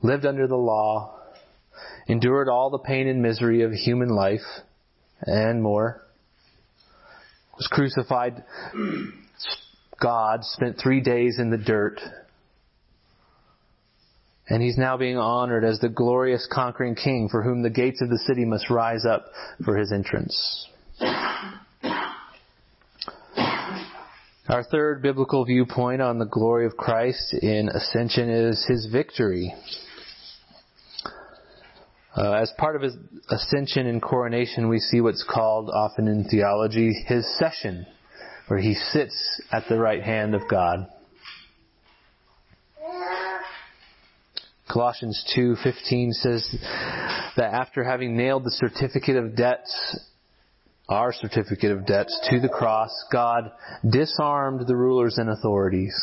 lived 0.02 0.26
under 0.26 0.48
the 0.48 0.56
law, 0.56 1.18
endured 2.08 2.50
all 2.50 2.70
the 2.70 2.80
pain 2.80 3.08
and 3.08 3.22
misery 3.22 3.62
of 3.62 3.72
human 3.72 4.10
life, 4.10 4.46
and 5.22 5.62
more, 5.62 6.06
was 7.58 7.68
crucified, 7.72 8.44
God 10.02 10.44
spent 10.44 10.78
three 10.82 11.02
days 11.02 11.40
in 11.40 11.50
the 11.50 11.58
dirt, 11.58 12.00
and 14.48 14.64
he's 14.64 14.78
now 14.78 14.98
being 14.98 15.18
honored 15.18 15.64
as 15.64 15.80
the 15.80 15.90
glorious 15.90 16.48
conquering 16.52 16.96
king 16.96 17.30
for 17.30 17.44
whom 17.44 17.62
the 17.62 17.70
gates 17.70 18.02
of 18.02 18.10
the 18.10 18.18
city 18.20 18.46
must 18.46 18.70
rise 18.70 19.06
up 19.06 19.26
for 19.64 19.78
his 19.78 19.92
entrance. 19.92 20.68
Our 24.50 24.64
third 24.64 25.04
biblical 25.04 25.46
viewpoint 25.46 26.02
on 26.02 26.18
the 26.18 26.26
glory 26.26 26.66
of 26.66 26.76
Christ 26.76 27.36
in 27.36 27.70
ascension 27.70 28.30
is 28.30 28.66
his 28.68 28.88
victory. 28.92 29.54
Uh, 32.18 32.32
as 32.34 32.52
part 32.58 32.76
of 32.76 32.82
his 32.82 32.98
ascension 33.30 33.86
and 33.86 34.02
coronation, 34.02 34.68
we 34.68 34.80
see 34.80 35.02
what's 35.02 35.24
called 35.24 35.70
often 35.70 36.08
in 36.08 36.24
theology 36.24 36.94
his 37.06 37.26
session, 37.38 37.86
where 38.50 38.60
he 38.60 38.74
sits 38.74 39.42
at 39.52 39.64
the 39.70 39.78
right 39.78 40.04
hand 40.04 40.36
of 40.36 40.42
God. 40.50 40.88
Colossians 44.68 45.24
2:15 45.36 46.12
says 46.14 46.48
that 47.38 47.54
after 47.54 47.84
having 47.84 48.16
nailed 48.18 48.44
the 48.44 48.52
certificate 48.52 49.16
of 49.16 49.36
debts, 49.36 50.00
our 50.88 51.14
certificate 51.14 51.72
of 51.72 51.86
debts, 51.86 52.20
to 52.30 52.40
the 52.40 52.50
cross, 52.50 52.92
God 53.12 53.52
disarmed 53.88 54.68
the 54.68 54.76
rulers 54.76 55.18
and 55.18 55.30
authorities 55.30 55.96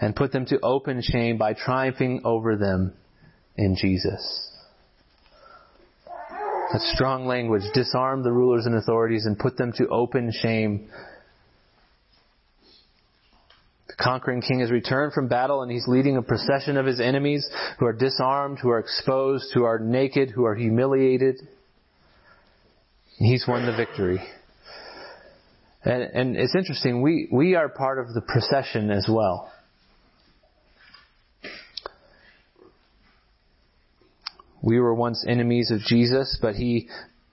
and 0.00 0.14
put 0.14 0.32
them 0.32 0.46
to 0.46 0.60
open 0.60 1.00
shame 1.02 1.38
by 1.38 1.52
triumphing 1.54 2.20
over 2.24 2.56
them 2.56 2.94
in 3.56 3.76
Jesus. 3.76 4.52
That's 6.72 6.92
strong 6.94 7.26
language. 7.26 7.62
Disarm 7.72 8.22
the 8.22 8.32
rulers 8.32 8.66
and 8.66 8.74
authorities 8.74 9.26
and 9.26 9.38
put 9.38 9.56
them 9.56 9.72
to 9.76 9.88
open 9.88 10.32
shame. 10.32 10.90
Conquering 13.98 14.42
king 14.42 14.60
has 14.60 14.70
returned 14.70 15.14
from 15.14 15.26
battle 15.26 15.62
and 15.62 15.72
he's 15.72 15.88
leading 15.88 16.16
a 16.16 16.22
procession 16.22 16.76
of 16.76 16.84
his 16.84 17.00
enemies 17.00 17.48
who 17.78 17.86
are 17.86 17.94
disarmed, 17.94 18.58
who 18.58 18.68
are 18.68 18.78
exposed, 18.78 19.52
who 19.54 19.64
are 19.64 19.78
naked, 19.78 20.30
who 20.30 20.44
are 20.44 20.54
humiliated. 20.54 21.36
He's 23.18 23.46
won 23.48 23.64
the 23.64 23.74
victory. 23.74 24.20
And, 25.82 26.02
and 26.02 26.36
it's 26.36 26.54
interesting, 26.54 27.00
we, 27.00 27.28
we 27.32 27.54
are 27.54 27.68
part 27.68 27.98
of 27.98 28.12
the 28.12 28.20
procession 28.20 28.90
as 28.90 29.08
well. 29.08 29.50
We 34.62 34.80
were 34.80 34.94
once 34.94 35.24
enemies 35.26 35.70
of 35.70 35.80
Jesus, 35.80 36.38
but 36.42 36.56
He 36.56 36.88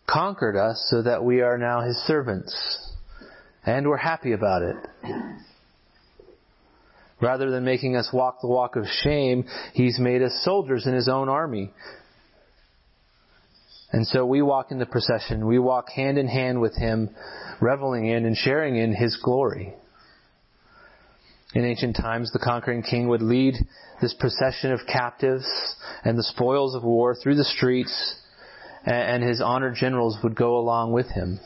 conquered 0.07 0.55
us 0.55 0.85
so 0.89 1.01
that 1.01 1.23
we 1.23 1.41
are 1.41 1.57
now 1.57 1.81
His 1.81 1.97
servants. 2.05 2.93
And 3.65 3.87
we're 3.87 3.97
happy 3.97 4.33
about 4.33 4.61
it. 4.61 4.75
Rather 7.23 7.49
than 7.49 7.63
making 7.63 7.95
us 7.95 8.09
walk 8.11 8.41
the 8.41 8.47
walk 8.47 8.75
of 8.75 8.85
shame, 8.85 9.45
He's 9.73 9.97
made 9.97 10.21
us 10.21 10.41
soldiers 10.43 10.85
in 10.85 10.93
His 10.93 11.07
own 11.07 11.29
army. 11.29 11.71
And 13.93 14.05
so 14.05 14.25
we 14.25 14.41
walk 14.41 14.71
in 14.71 14.79
the 14.79 14.85
procession. 14.85 15.47
We 15.47 15.57
walk 15.57 15.89
hand 15.89 16.17
in 16.17 16.27
hand 16.27 16.59
with 16.59 16.75
Him, 16.75 17.11
reveling 17.61 18.07
in 18.07 18.25
and 18.25 18.35
sharing 18.35 18.75
in 18.75 18.93
His 18.93 19.17
glory. 19.23 19.73
In 21.55 21.63
ancient 21.63 21.95
times, 21.95 22.31
the 22.33 22.39
conquering 22.39 22.81
king 22.81 23.07
would 23.07 23.21
lead 23.21 23.55
this 24.01 24.15
procession 24.19 24.73
of 24.73 24.81
captives 24.91 25.45
and 26.03 26.17
the 26.17 26.23
spoils 26.23 26.75
of 26.75 26.83
war 26.83 27.15
through 27.15 27.35
the 27.35 27.45
streets, 27.45 28.19
and 28.85 29.23
his 29.23 29.39
honored 29.39 29.75
generals 29.75 30.17
would 30.23 30.35
go 30.35 30.57
along 30.57 30.91
with 30.91 31.07
him. 31.07 31.39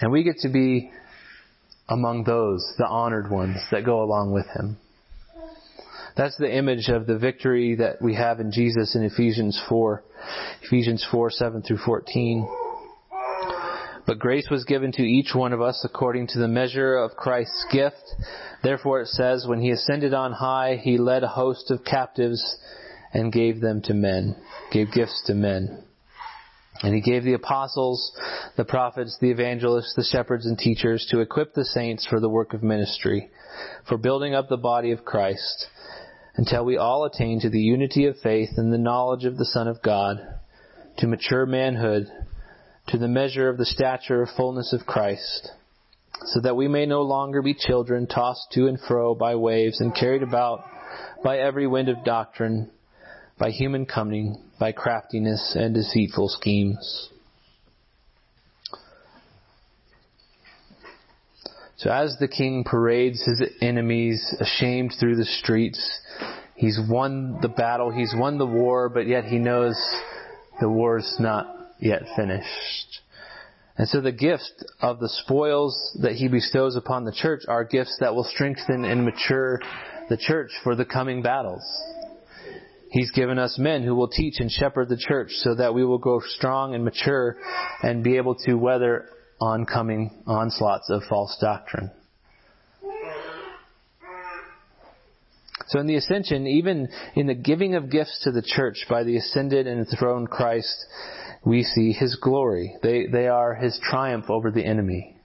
And 0.00 0.12
we 0.12 0.22
get 0.22 0.38
to 0.38 0.48
be 0.48 0.90
among 1.88 2.24
those, 2.24 2.64
the 2.78 2.86
honored 2.86 3.30
ones 3.30 3.56
that 3.70 3.84
go 3.84 4.02
along 4.02 4.32
with 4.32 4.46
him. 4.54 4.76
That's 6.16 6.36
the 6.36 6.52
image 6.52 6.88
of 6.88 7.06
the 7.06 7.18
victory 7.18 7.76
that 7.76 8.02
we 8.02 8.14
have 8.14 8.40
in 8.40 8.50
Jesus 8.50 8.96
in 8.96 9.04
Ephesians 9.04 9.60
4, 9.68 10.02
Ephesians 10.64 11.06
4, 11.10 11.30
7 11.30 11.62
through 11.62 11.78
14. 11.78 12.48
But 14.06 14.18
grace 14.18 14.48
was 14.50 14.64
given 14.64 14.90
to 14.92 15.02
each 15.02 15.34
one 15.34 15.52
of 15.52 15.60
us 15.60 15.84
according 15.84 16.28
to 16.28 16.38
the 16.38 16.48
measure 16.48 16.96
of 16.96 17.12
Christ's 17.12 17.66
gift. 17.70 18.02
Therefore 18.62 19.02
it 19.02 19.08
says, 19.08 19.46
when 19.46 19.60
he 19.60 19.70
ascended 19.70 20.14
on 20.14 20.32
high, 20.32 20.80
he 20.82 20.98
led 20.98 21.22
a 21.22 21.28
host 21.28 21.70
of 21.70 21.84
captives 21.84 22.42
and 23.12 23.32
gave 23.32 23.60
them 23.60 23.82
to 23.82 23.94
men, 23.94 24.34
gave 24.72 24.92
gifts 24.92 25.22
to 25.26 25.34
men. 25.34 25.84
And 26.82 26.94
he 26.94 27.00
gave 27.00 27.24
the 27.24 27.34
apostles, 27.34 28.12
the 28.56 28.64
prophets, 28.64 29.16
the 29.20 29.30
evangelists, 29.30 29.94
the 29.96 30.04
shepherds 30.04 30.46
and 30.46 30.56
teachers 30.56 31.06
to 31.10 31.20
equip 31.20 31.54
the 31.54 31.64
saints 31.64 32.06
for 32.06 32.20
the 32.20 32.28
work 32.28 32.54
of 32.54 32.62
ministry, 32.62 33.30
for 33.88 33.98
building 33.98 34.34
up 34.34 34.48
the 34.48 34.56
body 34.56 34.92
of 34.92 35.04
Christ, 35.04 35.66
until 36.36 36.64
we 36.64 36.76
all 36.76 37.04
attain 37.04 37.40
to 37.40 37.50
the 37.50 37.60
unity 37.60 38.06
of 38.06 38.18
faith 38.22 38.50
and 38.56 38.72
the 38.72 38.78
knowledge 38.78 39.24
of 39.24 39.36
the 39.36 39.44
Son 39.44 39.66
of 39.66 39.82
God, 39.82 40.18
to 40.98 41.08
mature 41.08 41.46
manhood, 41.46 42.06
to 42.88 42.98
the 42.98 43.08
measure 43.08 43.48
of 43.48 43.58
the 43.58 43.66
stature 43.66 44.22
of 44.22 44.30
fullness 44.36 44.72
of 44.72 44.86
Christ, 44.86 45.50
so 46.26 46.40
that 46.40 46.56
we 46.56 46.68
may 46.68 46.86
no 46.86 47.02
longer 47.02 47.42
be 47.42 47.54
children 47.54 48.06
tossed 48.06 48.52
to 48.52 48.68
and 48.68 48.78
fro 48.80 49.14
by 49.14 49.34
waves 49.34 49.80
and 49.80 49.94
carried 49.94 50.22
about 50.22 50.64
by 51.24 51.38
every 51.38 51.66
wind 51.66 51.88
of 51.88 52.04
doctrine, 52.04 52.70
by 53.38 53.50
human 53.50 53.86
cunning, 53.86 54.36
by 54.58 54.72
craftiness 54.72 55.56
and 55.58 55.74
deceitful 55.74 56.28
schemes. 56.28 57.10
So 61.76 61.90
as 61.90 62.16
the 62.18 62.26
king 62.26 62.64
parades 62.64 63.22
his 63.24 63.40
enemies 63.60 64.34
ashamed 64.40 64.94
through 64.98 65.14
the 65.14 65.24
streets, 65.24 66.00
he's 66.56 66.78
won 66.90 67.38
the 67.40 67.48
battle, 67.48 67.92
he's 67.92 68.14
won 68.16 68.36
the 68.36 68.46
war, 68.46 68.88
but 68.88 69.06
yet 69.06 69.24
he 69.24 69.38
knows 69.38 69.76
the 70.60 70.68
war's 70.68 71.16
not 71.20 71.46
yet 71.78 72.02
finished. 72.16 73.00
And 73.76 73.88
so 73.88 74.00
the 74.00 74.10
gift 74.10 74.64
of 74.80 74.98
the 74.98 75.08
spoils 75.08 75.96
that 76.02 76.14
he 76.14 76.26
bestows 76.26 76.74
upon 76.74 77.04
the 77.04 77.12
church 77.12 77.42
are 77.46 77.62
gifts 77.62 77.96
that 78.00 78.12
will 78.12 78.24
strengthen 78.24 78.84
and 78.84 79.04
mature 79.04 79.60
the 80.08 80.16
church 80.16 80.50
for 80.64 80.74
the 80.74 80.84
coming 80.84 81.22
battles. 81.22 81.62
He's 82.90 83.10
given 83.10 83.38
us 83.38 83.58
men 83.58 83.82
who 83.82 83.94
will 83.94 84.08
teach 84.08 84.40
and 84.40 84.50
shepherd 84.50 84.88
the 84.88 84.96
church 84.96 85.30
so 85.32 85.54
that 85.54 85.74
we 85.74 85.84
will 85.84 85.98
grow 85.98 86.20
strong 86.20 86.74
and 86.74 86.84
mature 86.84 87.36
and 87.82 88.02
be 88.02 88.16
able 88.16 88.34
to 88.46 88.54
weather 88.54 89.08
oncoming 89.40 90.22
onslaughts 90.26 90.88
of 90.90 91.02
false 91.08 91.36
doctrine. 91.40 91.90
So 95.68 95.80
in 95.80 95.86
the 95.86 95.96
ascension, 95.96 96.46
even 96.46 96.88
in 97.14 97.26
the 97.26 97.34
giving 97.34 97.74
of 97.74 97.90
gifts 97.90 98.22
to 98.24 98.32
the 98.32 98.42
church 98.42 98.86
by 98.88 99.04
the 99.04 99.18
ascended 99.18 99.66
and 99.66 99.80
enthroned 99.80 100.30
Christ, 100.30 100.74
we 101.44 101.62
see 101.62 101.92
his 101.92 102.16
glory. 102.16 102.74
They, 102.82 103.06
they 103.06 103.28
are 103.28 103.54
his 103.54 103.78
triumph 103.82 104.30
over 104.30 104.50
the 104.50 104.64
enemy. 104.64 105.17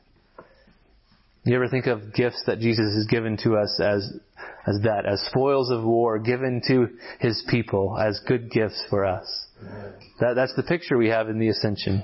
You 1.45 1.55
ever 1.55 1.67
think 1.67 1.87
of 1.87 2.13
gifts 2.13 2.41
that 2.47 2.59
Jesus 2.59 2.95
has 2.95 3.05
given 3.09 3.35
to 3.43 3.57
us 3.57 3.77
as, 3.81 4.13
as 4.65 4.79
that, 4.83 5.05
as 5.05 5.19
spoils 5.29 5.69
of 5.71 5.83
war 5.83 6.17
given 6.17 6.61
to 6.67 6.87
his 7.19 7.43
people 7.49 7.97
as 7.99 8.21
good 8.25 8.49
gifts 8.49 8.81
for 8.89 9.05
us? 9.05 9.47
That, 10.21 10.35
that's 10.35 10.55
the 10.55 10.63
picture 10.63 10.97
we 10.97 11.09
have 11.09 11.27
in 11.27 11.39
the 11.39 11.49
ascension. 11.49 12.01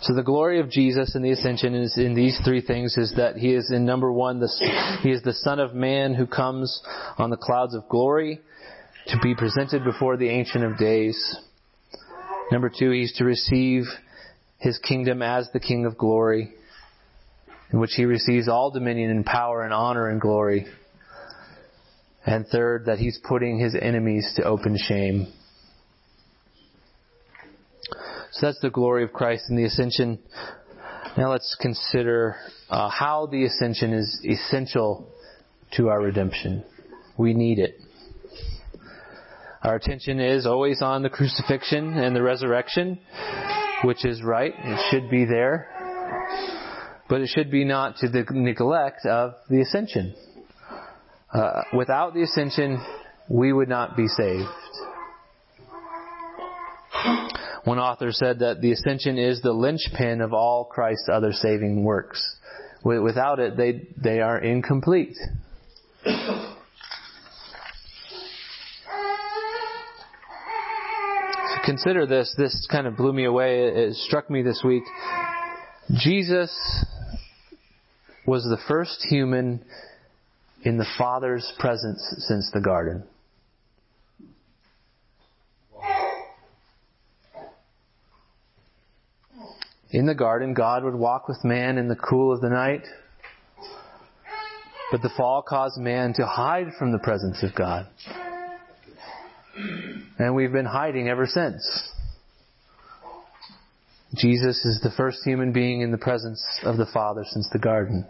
So 0.00 0.14
the 0.14 0.22
glory 0.22 0.60
of 0.60 0.70
Jesus 0.70 1.14
in 1.14 1.22
the 1.22 1.32
ascension 1.32 1.74
is 1.74 1.96
in 1.98 2.14
these 2.14 2.38
three 2.44 2.62
things 2.62 2.96
is 2.96 3.14
that 3.16 3.36
he 3.36 3.52
is 3.52 3.70
in 3.70 3.84
number 3.84 4.10
one, 4.10 4.40
the, 4.40 4.48
he 5.02 5.10
is 5.10 5.22
the 5.22 5.32
son 5.32 5.58
of 5.58 5.74
man 5.74 6.14
who 6.14 6.26
comes 6.26 6.82
on 7.18 7.28
the 7.28 7.36
clouds 7.36 7.74
of 7.74 7.88
glory 7.88 8.40
to 9.08 9.18
be 9.22 9.34
presented 9.34 9.84
before 9.84 10.16
the 10.16 10.28
Ancient 10.28 10.64
of 10.64 10.78
Days. 10.78 11.38
Number 12.50 12.70
two, 12.70 12.90
he's 12.90 13.12
to 13.14 13.24
receive 13.24 13.84
his 14.66 14.78
kingdom 14.78 15.22
as 15.22 15.48
the 15.52 15.60
King 15.60 15.86
of 15.86 15.96
glory, 15.96 16.52
in 17.70 17.78
which 17.78 17.92
he 17.94 18.04
receives 18.04 18.48
all 18.48 18.72
dominion 18.72 19.10
and 19.12 19.24
power 19.24 19.62
and 19.62 19.72
honor 19.72 20.08
and 20.08 20.20
glory. 20.20 20.66
And 22.26 22.44
third, 22.48 22.86
that 22.86 22.98
he's 22.98 23.20
putting 23.22 23.60
his 23.60 23.76
enemies 23.80 24.32
to 24.34 24.42
open 24.42 24.76
shame. 24.76 25.32
So 28.32 28.46
that's 28.46 28.58
the 28.60 28.70
glory 28.70 29.04
of 29.04 29.12
Christ 29.12 29.44
in 29.48 29.56
the 29.56 29.64
ascension. 29.64 30.18
Now 31.16 31.30
let's 31.30 31.56
consider 31.60 32.34
uh, 32.68 32.90
how 32.90 33.26
the 33.26 33.44
ascension 33.44 33.92
is 33.92 34.20
essential 34.24 35.08
to 35.76 35.88
our 35.90 36.00
redemption. 36.00 36.64
We 37.16 37.34
need 37.34 37.60
it. 37.60 37.78
Our 39.62 39.76
attention 39.76 40.18
is 40.18 40.44
always 40.44 40.82
on 40.82 41.02
the 41.02 41.08
crucifixion 41.08 41.94
and 41.94 42.14
the 42.16 42.22
resurrection, 42.22 42.98
which 43.84 44.04
is 44.04 44.22
right. 44.22 44.54
It 44.56 44.80
should 44.90 45.10
be 45.10 45.24
there. 45.24 45.68
But 47.08 47.20
it 47.20 47.28
should 47.28 47.50
be 47.50 47.64
not 47.64 47.96
to 47.98 48.08
the 48.08 48.24
neglect 48.30 49.06
of 49.06 49.34
the 49.48 49.60
ascension. 49.60 50.14
Uh, 51.32 51.62
without 51.76 52.14
the 52.14 52.22
ascension, 52.22 52.84
we 53.28 53.52
would 53.52 53.68
not 53.68 53.96
be 53.96 54.08
saved. 54.08 54.48
One 57.64 57.78
author 57.78 58.12
said 58.12 58.38
that 58.40 58.60
the 58.60 58.72
ascension 58.72 59.18
is 59.18 59.42
the 59.42 59.52
linchpin 59.52 60.20
of 60.20 60.32
all 60.32 60.64
Christ's 60.64 61.08
other 61.12 61.32
saving 61.32 61.82
works. 61.82 62.36
Without 62.84 63.40
it, 63.40 63.56
they, 63.56 63.88
they 63.96 64.20
are 64.20 64.38
incomplete. 64.38 65.16
Consider 71.66 72.06
this. 72.06 72.34
This 72.38 72.66
kind 72.70 72.86
of 72.86 72.96
blew 72.96 73.12
me 73.12 73.24
away. 73.24 73.66
It 73.66 73.94
struck 73.96 74.30
me 74.30 74.42
this 74.42 74.62
week. 74.64 74.84
Jesus 75.98 76.50
was 78.26 78.44
the 78.44 78.58
first 78.68 79.04
human 79.08 79.62
in 80.62 80.78
the 80.78 80.86
Father's 80.96 81.52
presence 81.58 82.02
since 82.26 82.50
the 82.54 82.60
garden. 82.60 83.04
In 89.90 90.06
the 90.06 90.14
garden, 90.14 90.54
God 90.54 90.84
would 90.84 90.94
walk 90.94 91.28
with 91.28 91.44
man 91.44 91.78
in 91.78 91.88
the 91.88 91.96
cool 91.96 92.32
of 92.32 92.40
the 92.40 92.48
night. 92.48 92.82
But 94.90 95.02
the 95.02 95.10
fall 95.16 95.42
caused 95.42 95.78
man 95.78 96.12
to 96.14 96.26
hide 96.26 96.68
from 96.78 96.92
the 96.92 96.98
presence 96.98 97.42
of 97.42 97.54
God. 97.54 97.86
And 100.18 100.34
we've 100.34 100.52
been 100.52 100.66
hiding 100.66 101.08
ever 101.08 101.26
since. 101.26 101.92
Jesus 104.14 104.64
is 104.64 104.80
the 104.82 104.90
first 104.96 105.18
human 105.24 105.52
being 105.52 105.82
in 105.82 105.90
the 105.90 105.98
presence 105.98 106.42
of 106.62 106.78
the 106.78 106.86
Father 106.86 107.24
since 107.28 107.48
the 107.52 107.58
garden. 107.58 108.06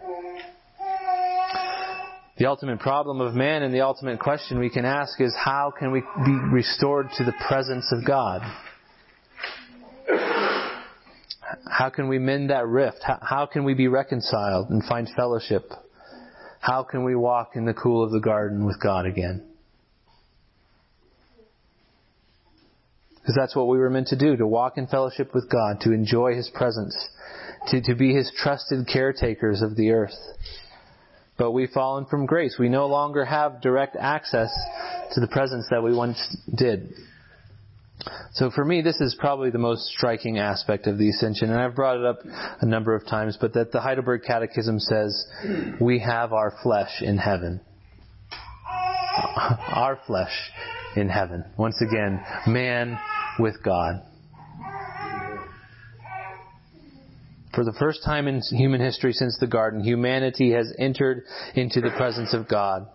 The 2.37 2.45
ultimate 2.45 2.79
problem 2.79 3.19
of 3.19 3.33
man 3.33 3.63
and 3.63 3.73
the 3.73 3.81
ultimate 3.81 4.19
question 4.19 4.59
we 4.59 4.69
can 4.69 4.85
ask 4.85 5.19
is 5.19 5.35
how 5.35 5.73
can 5.77 5.91
we 5.91 6.01
be 6.01 6.39
restored 6.51 7.07
to 7.17 7.23
the 7.25 7.33
presence 7.47 7.91
of 7.91 8.05
God? 8.05 8.41
How 11.69 11.89
can 11.89 12.07
we 12.07 12.19
mend 12.19 12.51
that 12.51 12.67
rift? 12.67 13.03
How, 13.03 13.47
can 13.51 13.63
we 13.63 13.73
be 13.73 13.87
reconciled 13.87 14.69
and 14.69 14.83
find 14.83 15.09
fellowship? 15.15 15.71
How 16.59 16.83
can 16.83 17.03
we 17.03 17.15
walk 17.15 17.55
in 17.55 17.65
the 17.65 17.73
cool 17.73 18.03
of 18.03 18.11
the 18.11 18.19
garden 18.19 18.65
with 18.65 18.79
God 18.79 19.05
again? 19.05 19.43
Because 23.27 23.41
that's 23.41 23.57
what 23.57 23.67
we 23.67 23.77
were 23.77 23.89
meant 23.89 24.07
to 24.07 24.15
do, 24.15 24.37
to 24.37 24.47
walk 24.47 24.77
in 24.77 24.87
fellowship 24.87 25.33
with 25.33 25.49
God, 25.49 25.81
to 25.81 25.91
enjoy 25.91 26.33
His 26.33 26.49
presence, 26.53 26.95
to, 27.67 27.81
to 27.81 27.93
be 27.93 28.13
His 28.13 28.31
trusted 28.37 28.87
caretakers 28.87 29.61
of 29.61 29.75
the 29.75 29.91
earth. 29.91 30.15
But 31.37 31.51
we've 31.51 31.69
fallen 31.69 32.05
from 32.05 32.25
grace. 32.25 32.55
We 32.57 32.69
no 32.69 32.87
longer 32.87 33.25
have 33.25 33.59
direct 33.59 33.97
access 33.99 34.49
to 35.11 35.19
the 35.19 35.27
presence 35.27 35.67
that 35.71 35.83
we 35.83 35.93
once 35.93 36.37
did. 36.55 36.93
So 38.31 38.49
for 38.49 38.63
me, 38.63 38.81
this 38.81 39.01
is 39.01 39.13
probably 39.19 39.49
the 39.49 39.57
most 39.57 39.87
striking 39.87 40.37
aspect 40.39 40.87
of 40.87 40.97
the 40.97 41.09
ascension, 41.09 41.51
and 41.51 41.59
I've 41.59 41.75
brought 41.75 41.97
it 41.97 42.05
up 42.05 42.19
a 42.61 42.65
number 42.65 42.95
of 42.95 43.05
times, 43.07 43.37
but 43.41 43.55
that 43.55 43.73
the 43.73 43.81
Heidelberg 43.81 44.21
Catechism 44.25 44.79
says, 44.79 45.25
we 45.81 45.99
have 45.99 46.31
our 46.31 46.53
flesh 46.63 47.01
in 47.01 47.17
heaven. 47.17 47.59
Our 49.17 49.99
flesh 50.07 50.31
in 50.95 51.09
heaven. 51.09 51.43
Once 51.57 51.81
again, 51.81 52.23
man 52.47 52.97
with 53.39 53.61
God. 53.63 54.01
For 57.57 57.63
the 57.63 57.73
first 57.79 58.03
time 58.05 58.27
in 58.27 58.41
human 58.51 58.79
history 58.79 59.13
since 59.13 59.37
the 59.39 59.47
garden, 59.47 59.83
humanity 59.83 60.51
has 60.51 60.71
entered 60.77 61.23
into 61.55 61.81
the 61.81 61.89
presence 61.97 62.33
of 62.35 62.47
God. 62.47 62.87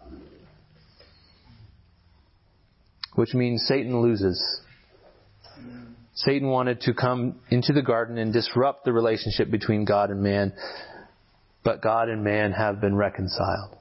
Which 3.15 3.35
means 3.35 3.65
Satan 3.67 4.01
loses. 4.01 4.41
Satan 6.15 6.49
wanted 6.49 6.83
to 6.83 6.95
come 6.95 7.41
into 7.51 7.73
the 7.73 7.83
garden 7.83 8.19
and 8.19 8.33
disrupt 8.33 8.85
the 8.85 8.93
relationship 8.93 9.51
between 9.51 9.85
God 9.85 10.11
and 10.11 10.23
man, 10.23 10.53
but 11.65 11.83
God 11.83 12.09
and 12.09 12.23
man 12.23 12.53
have 12.53 12.81
been 12.81 12.95
reconciled. 12.95 13.77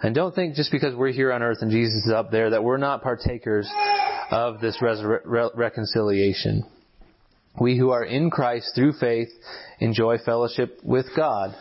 And 0.00 0.14
don't 0.14 0.34
think 0.34 0.54
just 0.54 0.70
because 0.70 0.94
we're 0.94 1.12
here 1.12 1.32
on 1.32 1.42
earth 1.42 1.58
and 1.60 1.70
Jesus 1.70 2.04
is 2.06 2.12
up 2.12 2.30
there 2.30 2.50
that 2.50 2.62
we're 2.62 2.76
not 2.76 3.02
partakers 3.02 3.68
of 4.30 4.60
this 4.60 4.78
re- 4.80 5.48
reconciliation. 5.54 6.64
We 7.60 7.76
who 7.76 7.90
are 7.90 8.04
in 8.04 8.30
Christ 8.30 8.72
through 8.76 8.92
faith 9.00 9.28
enjoy 9.80 10.18
fellowship 10.18 10.78
with 10.84 11.06
God 11.16 11.54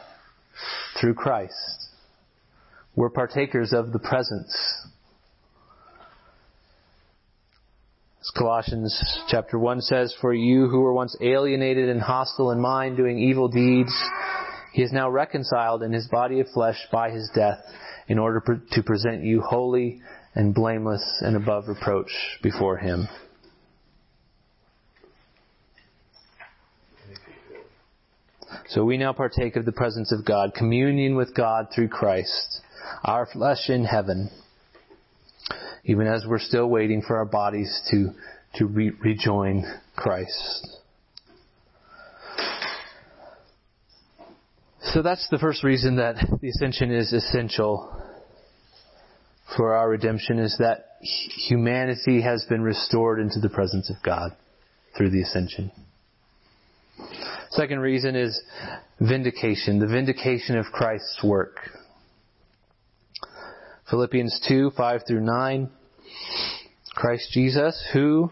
through 1.02 1.15
Christ. 1.15 1.54
We're 2.95 3.10
partakers 3.10 3.73
of 3.73 3.91
the 3.91 4.00
presence. 4.00 4.56
As 8.21 8.32
Colossians 8.38 9.19
chapter 9.30 9.58
1 9.58 9.82
says, 9.82 10.15
For 10.21 10.34
you 10.34 10.67
who 10.67 10.82
were 10.82 10.93
once 10.93 11.15
alienated 11.21 11.89
and 11.89 12.02
hostile 12.02 12.52
in 12.52 12.60
mind, 12.60 12.97
doing 12.97 13.17
evil 13.17 13.47
deeds, 13.47 13.93
he 14.73 14.84
is 14.84 14.91
now 14.91 15.10
reconciled 15.10 15.82
in 15.82 15.91
his 15.91 16.08
body 16.08 16.39
of 16.39 16.47
flesh 16.54 16.78
by 16.91 17.10
his 17.10 17.32
death 17.34 17.63
in 18.08 18.20
order 18.20 18.62
to 18.72 18.84
present 18.84 19.24
you 19.24 19.41
holy 19.41 20.02
and 20.34 20.54
blameless 20.54 21.04
and 21.22 21.36
above 21.36 21.67
reproach 21.67 22.12
before 22.41 22.78
Him. 22.78 23.08
So 28.70 28.84
we 28.84 28.98
now 28.98 29.13
partake 29.13 29.56
of 29.56 29.65
the 29.65 29.72
presence 29.72 30.12
of 30.12 30.26
God, 30.26 30.54
communion 30.54 31.15
with 31.15 31.34
God 31.34 31.67
through 31.74 31.88
Christ, 31.88 32.62
our 33.04 33.26
flesh 33.26 33.70
in 33.70 33.86
heaven, 33.86 34.30
even 35.86 36.06
as 36.06 36.26
we're 36.28 36.39
still 36.39 36.67
waiting 36.67 37.02
for 37.02 37.17
our 37.17 37.26
bodies 37.26 37.82
to, 37.91 38.10
to 38.56 38.65
re- 38.65 38.91
rejoin 39.02 39.63
Christ. 39.96 40.67
So 44.98 45.04
that's 45.04 45.28
the 45.30 45.38
first 45.38 45.64
reason 45.64 45.98
that 45.98 46.16
the 46.42 46.50
ascension 46.50 46.92
is 46.92 47.14
essential 47.14 47.88
for 49.56 49.76
our 49.76 49.88
redemption 49.88 50.40
is 50.40 50.58
that 50.58 50.86
humanity 51.02 52.20
has 52.24 52.44
been 52.50 52.64
restored 52.64 53.20
into 53.20 53.40
the 53.40 53.48
presence 53.48 53.92
of 53.92 53.98
God 54.04 54.36
through 54.98 55.12
the 55.12 55.22
ascension. 55.22 55.72
Second 57.52 57.82
reason 57.82 58.16
is 58.16 58.42
vindication, 59.00 59.78
the 59.78 59.86
vindication 59.86 60.58
of 60.58 60.66
Christ's 60.66 61.24
work. 61.24 61.58
Philippians 63.92 64.42
2, 64.48 64.72
5 64.76 65.02
through 65.08 65.22
9. 65.22 65.70
Christ 66.96 67.30
Jesus, 67.34 67.88
who, 67.94 68.32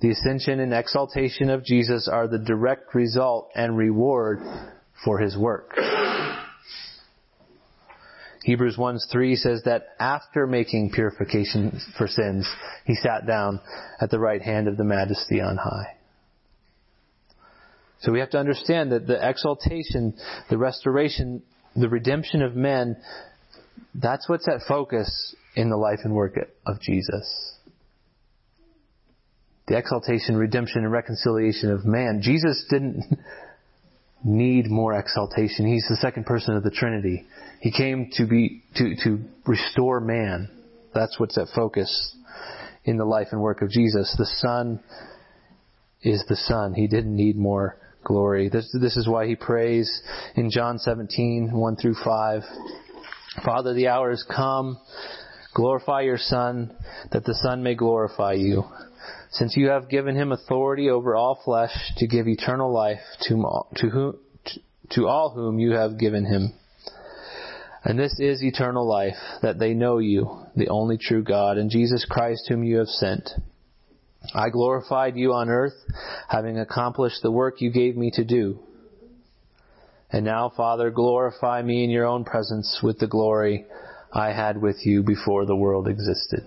The 0.00 0.10
ascension 0.10 0.60
and 0.60 0.72
exaltation 0.72 1.50
of 1.50 1.62
Jesus 1.62 2.08
are 2.08 2.26
the 2.26 2.38
direct 2.38 2.94
result 2.94 3.50
and 3.54 3.76
reward 3.76 4.40
for 5.04 5.18
his 5.18 5.36
work. 5.36 5.76
Hebrews 8.44 8.78
1 8.78 8.98
3 9.12 9.36
says 9.36 9.62
that 9.66 9.88
after 9.98 10.46
making 10.46 10.92
purification 10.92 11.78
for 11.98 12.08
sins, 12.08 12.48
he 12.86 12.94
sat 12.94 13.26
down 13.26 13.60
at 14.00 14.10
the 14.10 14.18
right 14.18 14.40
hand 14.40 14.68
of 14.68 14.78
the 14.78 14.84
majesty 14.84 15.42
on 15.42 15.58
high. 15.58 15.98
So 18.00 18.10
we 18.10 18.20
have 18.20 18.30
to 18.30 18.38
understand 18.38 18.92
that 18.92 19.06
the 19.06 19.28
exaltation, 19.28 20.14
the 20.48 20.56
restoration, 20.56 21.42
the 21.76 21.90
redemption 21.90 22.40
of 22.40 22.56
men, 22.56 22.96
that's 23.94 24.26
what's 24.26 24.48
at 24.48 24.62
focus 24.66 25.36
in 25.54 25.68
the 25.68 25.76
life 25.76 26.00
and 26.04 26.14
work 26.14 26.36
of 26.66 26.80
Jesus 26.80 27.58
the 29.70 29.78
exaltation, 29.78 30.36
redemption, 30.36 30.82
and 30.82 30.90
reconciliation 30.90 31.70
of 31.70 31.84
man. 31.84 32.20
Jesus 32.22 32.66
didn't 32.68 33.04
need 34.24 34.68
more 34.68 34.98
exaltation. 34.98 35.64
He's 35.64 35.86
the 35.88 35.96
second 35.96 36.26
person 36.26 36.56
of 36.56 36.64
the 36.64 36.72
Trinity. 36.72 37.24
He 37.60 37.70
came 37.70 38.10
to 38.14 38.26
be 38.26 38.64
to 38.74 38.96
to 39.04 39.20
restore 39.46 40.00
man. 40.00 40.50
That's 40.92 41.20
what's 41.20 41.38
at 41.38 41.46
focus 41.54 42.16
in 42.84 42.96
the 42.96 43.04
life 43.04 43.28
and 43.30 43.40
work 43.40 43.62
of 43.62 43.70
Jesus. 43.70 44.12
The 44.18 44.26
Son 44.26 44.80
is 46.02 46.24
the 46.28 46.36
Son. 46.36 46.74
He 46.74 46.88
didn't 46.88 47.14
need 47.14 47.36
more 47.36 47.76
glory. 48.02 48.48
This 48.48 48.68
this 48.80 48.96
is 48.96 49.06
why 49.06 49.28
he 49.28 49.36
prays 49.36 50.02
in 50.34 50.50
John 50.50 50.78
17, 50.78 51.50
1 51.52 51.76
through 51.76 51.94
5. 52.04 52.42
Father, 53.44 53.72
the 53.72 53.86
hour 53.86 54.10
has 54.10 54.24
come. 54.24 54.80
Glorify 55.54 56.00
your 56.00 56.18
Son, 56.18 56.76
that 57.12 57.24
the 57.24 57.34
Son 57.34 57.62
may 57.62 57.76
glorify 57.76 58.32
you 58.32 58.64
since 59.30 59.56
you 59.56 59.68
have 59.68 59.88
given 59.88 60.16
him 60.16 60.32
authority 60.32 60.90
over 60.90 61.14
all 61.14 61.40
flesh 61.44 61.72
to 61.98 62.06
give 62.06 62.26
eternal 62.26 62.72
life 62.72 63.00
to, 63.22 63.62
to, 63.76 64.12
to 64.90 65.06
all 65.06 65.30
whom 65.30 65.58
you 65.58 65.72
have 65.72 65.98
given 65.98 66.24
him. 66.24 66.52
And 67.82 67.98
this 67.98 68.18
is 68.18 68.42
eternal 68.42 68.86
life, 68.86 69.16
that 69.42 69.58
they 69.58 69.72
know 69.72 69.98
you, 69.98 70.44
the 70.54 70.68
only 70.68 70.98
true 70.98 71.22
God, 71.22 71.56
and 71.56 71.70
Jesus 71.70 72.04
Christ 72.08 72.46
whom 72.48 72.62
you 72.62 72.78
have 72.78 72.88
sent. 72.88 73.30
I 74.34 74.50
glorified 74.50 75.16
you 75.16 75.32
on 75.32 75.48
earth, 75.48 75.72
having 76.28 76.58
accomplished 76.58 77.22
the 77.22 77.30
work 77.30 77.62
you 77.62 77.72
gave 77.72 77.96
me 77.96 78.10
to 78.14 78.24
do. 78.24 78.58
And 80.12 80.24
now, 80.24 80.52
Father, 80.54 80.90
glorify 80.90 81.62
me 81.62 81.84
in 81.84 81.90
your 81.90 82.04
own 82.04 82.24
presence 82.24 82.80
with 82.82 82.98
the 82.98 83.06
glory 83.06 83.64
I 84.12 84.32
had 84.32 84.60
with 84.60 84.84
you 84.84 85.02
before 85.02 85.46
the 85.46 85.56
world 85.56 85.88
existed. 85.88 86.44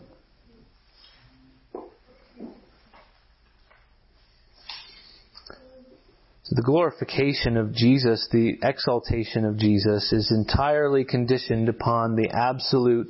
The 6.56 6.62
glorification 6.62 7.58
of 7.58 7.74
Jesus, 7.74 8.28
the 8.32 8.60
exaltation 8.62 9.44
of 9.44 9.58
Jesus, 9.58 10.13
is 10.13 10.32
entirely 10.32 11.04
conditioned 11.04 11.68
upon 11.68 12.16
the 12.16 12.30
absolute 12.30 13.08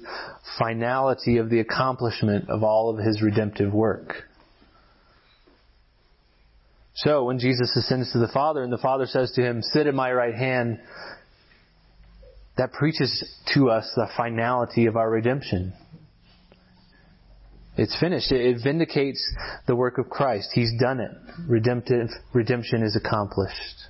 finality 0.57 1.37
of 1.37 1.49
the 1.49 1.59
accomplishment 1.59 2.49
of 2.49 2.63
all 2.63 2.89
of 2.89 3.03
his 3.05 3.21
redemptive 3.21 3.73
work. 3.73 4.13
So 6.95 7.25
when 7.25 7.39
Jesus 7.39 7.75
ascends 7.75 8.13
to 8.13 8.19
the 8.19 8.29
Father 8.29 8.63
and 8.63 8.71
the 8.71 8.77
Father 8.77 9.07
says 9.07 9.33
to 9.33 9.41
him, 9.41 9.61
Sit 9.61 9.87
at 9.87 9.93
my 9.93 10.13
right 10.13 10.35
hand, 10.35 10.79
that 12.57 12.71
preaches 12.71 13.29
to 13.55 13.69
us 13.69 13.91
the 13.95 14.07
finality 14.15 14.85
of 14.85 14.95
our 14.95 15.09
redemption. 15.09 15.73
It's 17.75 17.99
finished. 17.99 18.31
It 18.31 18.61
vindicates 18.63 19.19
the 19.65 19.75
work 19.75 19.97
of 19.97 20.09
Christ. 20.09 20.49
He's 20.53 20.71
done 20.79 20.99
it. 20.99 21.11
Redemptive 21.47 22.09
redemption 22.33 22.83
is 22.83 22.95
accomplished. 22.95 23.89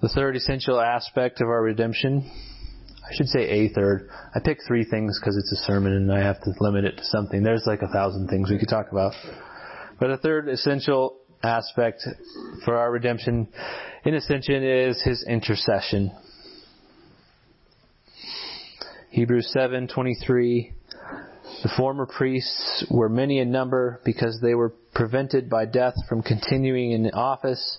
The 0.00 0.08
third 0.08 0.36
essential 0.36 0.80
aspect 0.80 1.40
of 1.40 1.48
our 1.48 1.62
redemption, 1.62 2.30
I 3.10 3.14
should 3.14 3.28
say 3.28 3.40
a 3.40 3.68
third. 3.70 4.08
I 4.34 4.40
picked 4.40 4.62
three 4.66 4.84
things 4.84 5.18
because 5.18 5.36
it's 5.36 5.52
a 5.52 5.64
sermon 5.64 5.92
and 5.92 6.12
I 6.12 6.20
have 6.20 6.40
to 6.42 6.52
limit 6.60 6.84
it 6.84 6.98
to 6.98 7.04
something. 7.04 7.42
There's 7.42 7.64
like 7.66 7.80
a 7.82 7.88
thousand 7.88 8.28
things 8.28 8.50
we 8.50 8.58
could 8.58 8.68
talk 8.68 8.92
about. 8.92 9.14
But 9.98 10.10
a 10.10 10.18
third 10.18 10.48
essential 10.48 11.16
aspect 11.42 12.06
for 12.64 12.76
our 12.76 12.90
redemption 12.90 13.48
in 14.04 14.14
ascension 14.14 14.62
is 14.62 15.02
his 15.02 15.24
intercession. 15.28 16.10
Hebrews 19.14 19.54
7:23 19.56 20.72
The 21.62 21.68
former 21.76 22.04
priests 22.04 22.84
were 22.90 23.08
many 23.08 23.38
in 23.38 23.52
number 23.52 24.00
because 24.04 24.40
they 24.42 24.56
were 24.56 24.70
prevented 24.92 25.48
by 25.48 25.66
death 25.66 25.94
from 26.08 26.20
continuing 26.20 26.90
in 26.90 27.08
office, 27.12 27.78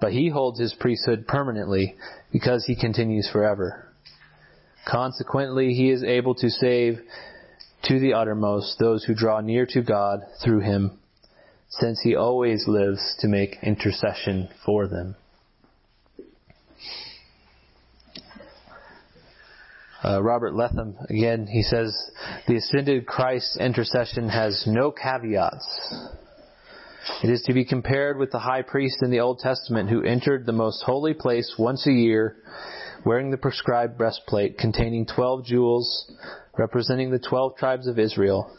but 0.00 0.12
he 0.12 0.28
holds 0.28 0.60
his 0.60 0.74
priesthood 0.74 1.26
permanently 1.26 1.96
because 2.30 2.66
he 2.66 2.76
continues 2.76 3.28
forever. 3.28 3.88
Consequently, 4.86 5.74
he 5.74 5.90
is 5.90 6.04
able 6.04 6.36
to 6.36 6.48
save 6.48 7.00
to 7.88 7.98
the 7.98 8.14
uttermost 8.14 8.78
those 8.78 9.02
who 9.02 9.14
draw 9.16 9.40
near 9.40 9.66
to 9.66 9.82
God 9.82 10.20
through 10.44 10.60
him, 10.60 11.00
since 11.68 12.00
he 12.02 12.14
always 12.14 12.68
lives 12.68 13.16
to 13.18 13.26
make 13.26 13.58
intercession 13.60 14.50
for 14.64 14.86
them. 14.86 15.16
Uh, 20.06 20.22
Robert 20.22 20.54
Letham, 20.54 20.96
again, 21.08 21.48
he 21.48 21.62
says, 21.62 21.92
the 22.46 22.56
ascended 22.56 23.06
Christ's 23.06 23.56
intercession 23.58 24.28
has 24.28 24.62
no 24.64 24.92
caveats. 24.92 25.94
It 27.24 27.30
is 27.30 27.42
to 27.42 27.52
be 27.52 27.64
compared 27.64 28.16
with 28.16 28.30
the 28.30 28.38
high 28.38 28.62
priest 28.62 29.02
in 29.02 29.10
the 29.10 29.20
Old 29.20 29.40
Testament 29.40 29.90
who 29.90 30.04
entered 30.04 30.46
the 30.46 30.52
most 30.52 30.82
holy 30.84 31.14
place 31.14 31.54
once 31.58 31.86
a 31.86 31.92
year 31.92 32.36
wearing 33.04 33.30
the 33.30 33.36
prescribed 33.36 33.98
breastplate 33.98 34.58
containing 34.58 35.06
twelve 35.06 35.44
jewels 35.44 36.10
representing 36.56 37.10
the 37.10 37.18
twelve 37.18 37.56
tribes 37.56 37.86
of 37.86 37.98
Israel. 37.98 38.50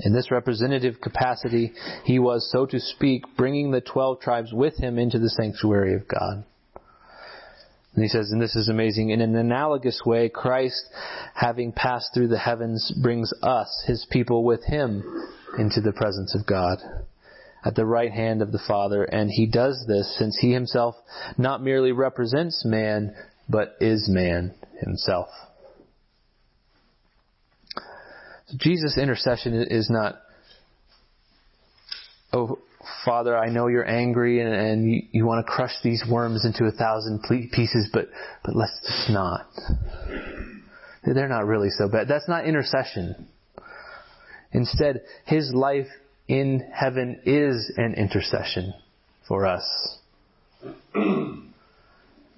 In 0.00 0.14
this 0.14 0.30
representative 0.30 1.00
capacity, 1.00 1.72
he 2.04 2.18
was, 2.18 2.50
so 2.50 2.64
to 2.66 2.80
speak, 2.80 3.24
bringing 3.36 3.70
the 3.70 3.82
twelve 3.82 4.20
tribes 4.20 4.52
with 4.52 4.76
him 4.78 4.98
into 4.98 5.18
the 5.18 5.30
sanctuary 5.30 5.94
of 5.94 6.08
God. 6.08 6.44
And 7.94 8.02
he 8.02 8.08
says, 8.08 8.30
and 8.32 8.42
this 8.42 8.56
is 8.56 8.68
amazing, 8.68 9.10
in 9.10 9.20
an 9.20 9.36
analogous 9.36 10.02
way, 10.04 10.28
Christ, 10.28 10.84
having 11.34 11.70
passed 11.70 12.10
through 12.12 12.28
the 12.28 12.38
heavens, 12.38 12.92
brings 13.00 13.32
us, 13.42 13.84
his 13.86 14.04
people, 14.10 14.44
with 14.44 14.64
him 14.64 15.04
into 15.58 15.80
the 15.80 15.92
presence 15.92 16.34
of 16.34 16.44
God 16.44 16.78
at 17.64 17.76
the 17.76 17.86
right 17.86 18.10
hand 18.10 18.42
of 18.42 18.50
the 18.50 18.62
Father. 18.66 19.04
And 19.04 19.30
he 19.30 19.46
does 19.46 19.84
this 19.86 20.16
since 20.18 20.36
he 20.40 20.52
himself 20.52 20.96
not 21.38 21.62
merely 21.62 21.92
represents 21.92 22.64
man, 22.64 23.14
but 23.48 23.76
is 23.80 24.08
man 24.08 24.54
himself. 24.80 25.28
So 28.46 28.56
Jesus' 28.58 28.98
intercession 28.98 29.54
is 29.70 29.88
not, 29.88 30.16
Father, 33.04 33.36
I 33.36 33.48
know 33.50 33.68
you're 33.68 33.88
angry 33.88 34.40
and, 34.40 34.54
and 34.54 34.92
you, 34.92 35.02
you, 35.12 35.26
want 35.26 35.44
to 35.44 35.50
crush 35.50 35.72
these 35.82 36.04
worms 36.08 36.44
into 36.44 36.64
a 36.64 36.72
thousand 36.72 37.22
pieces, 37.52 37.88
but, 37.92 38.08
but 38.44 38.54
let's 38.56 38.78
just 38.86 39.10
not. 39.10 39.46
They're 41.04 41.28
not 41.28 41.46
really 41.46 41.70
so 41.70 41.88
bad. 41.88 42.08
That's 42.08 42.28
not 42.28 42.46
intercession. 42.46 43.28
Instead, 44.52 45.02
His 45.26 45.52
life 45.54 45.88
in 46.28 46.68
heaven 46.72 47.20
is 47.24 47.72
an 47.76 47.94
intercession 47.94 48.72
for 49.28 49.46
us. 49.46 49.98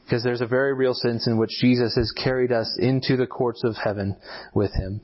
Because 0.04 0.22
there's 0.22 0.40
a 0.40 0.46
very 0.46 0.72
real 0.72 0.94
sense 0.94 1.26
in 1.26 1.36
which 1.36 1.50
Jesus 1.60 1.96
has 1.96 2.12
carried 2.12 2.52
us 2.52 2.78
into 2.78 3.16
the 3.16 3.26
courts 3.26 3.64
of 3.64 3.74
heaven 3.74 4.16
with 4.54 4.72
Him. 4.72 5.00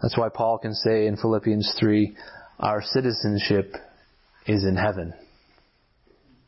That's 0.00 0.16
why 0.16 0.30
Paul 0.30 0.56
can 0.56 0.74
say 0.74 1.06
in 1.06 1.18
Philippians 1.18 1.76
3, 1.78 2.16
our 2.58 2.82
citizenship 2.82 3.74
is 4.46 4.64
in 4.64 4.76
heaven. 4.76 5.14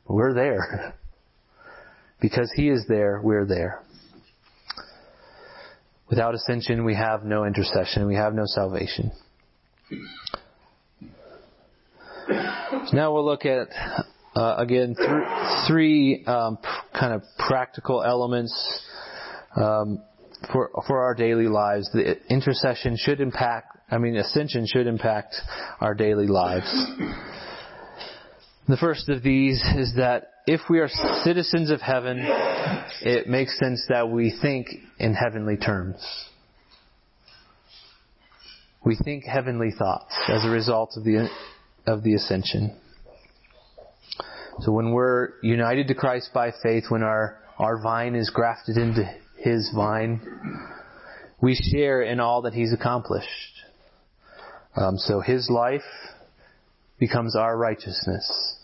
We're 0.06 0.34
there. 0.34 0.94
Because 2.20 2.50
He 2.56 2.70
is 2.70 2.86
there, 2.88 3.20
we're 3.22 3.44
there. 3.44 3.82
Without 6.08 6.34
ascension, 6.34 6.86
we 6.86 6.94
have 6.94 7.22
no 7.22 7.44
intercession, 7.44 8.06
we 8.06 8.14
have 8.14 8.32
no 8.32 8.44
salvation. 8.46 9.12
So 12.28 12.96
now 12.96 13.12
we'll 13.12 13.26
look 13.26 13.44
at, 13.44 13.68
uh, 14.34 14.54
again, 14.56 14.94
th- 14.96 15.68
three 15.68 16.24
um, 16.26 16.58
kind 16.98 17.12
of 17.12 17.22
practical 17.46 18.02
elements 18.02 18.54
um, 19.56 20.02
for, 20.52 20.70
for 20.86 21.02
our 21.02 21.14
daily 21.14 21.48
lives. 21.48 21.90
The 21.92 22.16
intercession 22.28 22.96
should 22.96 23.20
impact 23.20 23.74
I 23.90 23.98
mean, 23.98 24.16
ascension 24.16 24.66
should 24.66 24.86
impact 24.86 25.36
our 25.80 25.94
daily 25.94 26.26
lives. 26.26 26.66
The 28.66 28.76
first 28.78 29.08
of 29.10 29.22
these 29.22 29.62
is 29.76 29.94
that 29.96 30.30
if 30.46 30.62
we 30.70 30.80
are 30.80 30.88
citizens 31.22 31.70
of 31.70 31.80
heaven, 31.80 32.18
it 33.02 33.28
makes 33.28 33.58
sense 33.58 33.84
that 33.90 34.08
we 34.08 34.34
think 34.40 34.68
in 34.98 35.14
heavenly 35.14 35.56
terms. 35.56 36.02
We 38.84 38.96
think 38.96 39.24
heavenly 39.24 39.70
thoughts 39.70 40.14
as 40.28 40.44
a 40.44 40.50
result 40.50 40.94
of 40.96 41.04
the, 41.04 41.28
of 41.86 42.02
the 42.02 42.14
ascension. 42.14 42.76
So 44.60 44.72
when 44.72 44.92
we're 44.92 45.40
united 45.42 45.88
to 45.88 45.94
Christ 45.94 46.30
by 46.32 46.52
faith, 46.62 46.84
when 46.88 47.02
our, 47.02 47.38
our 47.58 47.80
vine 47.82 48.14
is 48.14 48.30
grafted 48.30 48.76
into 48.76 49.04
His 49.44 49.70
vine, 49.76 50.22
we 51.42 51.54
share 51.54 52.00
in 52.00 52.18
all 52.18 52.42
that 52.42 52.54
He's 52.54 52.72
accomplished. 52.72 53.28
Um, 54.74 54.96
so 54.96 55.20
his 55.20 55.50
life 55.50 55.82
becomes 56.98 57.36
our 57.36 57.54
righteousness. 57.54 58.56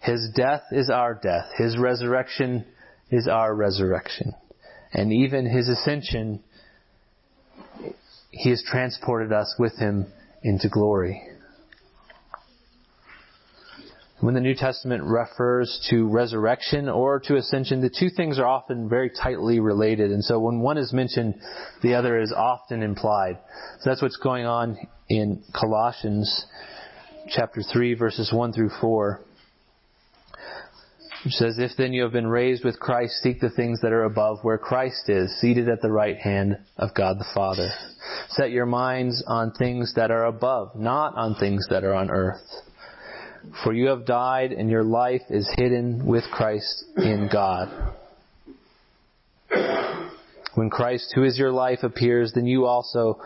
His 0.00 0.30
death 0.36 0.64
is 0.70 0.90
our 0.90 1.14
death. 1.14 1.46
His 1.56 1.78
resurrection 1.78 2.66
is 3.10 3.26
our 3.26 3.54
resurrection. 3.54 4.34
And 4.92 5.12
even 5.12 5.46
his 5.46 5.68
ascension, 5.68 6.42
he 8.30 8.50
has 8.50 8.62
transported 8.66 9.32
us 9.32 9.54
with 9.58 9.76
him 9.78 10.12
into 10.42 10.68
glory. 10.68 11.22
When 14.20 14.34
the 14.34 14.40
New 14.40 14.54
Testament 14.54 15.02
refers 15.04 15.80
to 15.88 16.06
resurrection 16.06 16.90
or 16.90 17.20
to 17.20 17.36
ascension, 17.36 17.80
the 17.80 17.88
two 17.88 18.10
things 18.10 18.38
are 18.38 18.46
often 18.46 18.86
very 18.86 19.10
tightly 19.10 19.60
related. 19.60 20.10
And 20.10 20.22
so 20.22 20.38
when 20.38 20.60
one 20.60 20.76
is 20.76 20.92
mentioned, 20.92 21.36
the 21.82 21.94
other 21.94 22.20
is 22.20 22.30
often 22.30 22.82
implied. 22.82 23.38
So 23.80 23.88
that's 23.88 24.02
what's 24.02 24.18
going 24.18 24.44
on 24.44 24.76
in 25.08 25.42
Colossians 25.58 26.44
chapter 27.30 27.62
3 27.62 27.94
verses 27.94 28.30
1 28.30 28.52
through 28.52 28.70
4. 28.78 29.22
Which 31.24 31.34
says, 31.34 31.56
If 31.58 31.72
then 31.78 31.94
you 31.94 32.02
have 32.02 32.12
been 32.12 32.26
raised 32.26 32.62
with 32.62 32.78
Christ, 32.78 33.22
seek 33.22 33.40
the 33.40 33.50
things 33.50 33.80
that 33.80 33.92
are 33.92 34.04
above 34.04 34.38
where 34.42 34.58
Christ 34.58 35.08
is, 35.08 35.34
seated 35.40 35.68
at 35.68 35.80
the 35.80 35.92
right 35.92 36.18
hand 36.18 36.58
of 36.76 36.94
God 36.94 37.18
the 37.18 37.26
Father. 37.34 37.70
Set 38.28 38.50
your 38.50 38.66
minds 38.66 39.22
on 39.26 39.52
things 39.52 39.94
that 39.96 40.10
are 40.10 40.26
above, 40.26 40.76
not 40.76 41.14
on 41.16 41.36
things 41.36 41.66
that 41.70 41.84
are 41.84 41.94
on 41.94 42.10
earth. 42.10 42.40
For 43.64 43.72
you 43.72 43.88
have 43.88 44.06
died, 44.06 44.52
and 44.52 44.70
your 44.70 44.84
life 44.84 45.22
is 45.28 45.48
hidden 45.56 46.06
with 46.06 46.24
Christ 46.32 46.84
in 46.96 47.28
God. 47.32 47.94
When 50.54 50.70
Christ, 50.70 51.12
who 51.14 51.24
is 51.24 51.38
your 51.38 51.52
life, 51.52 51.80
appears, 51.82 52.32
then 52.34 52.46
you 52.46 52.66
also 52.66 53.20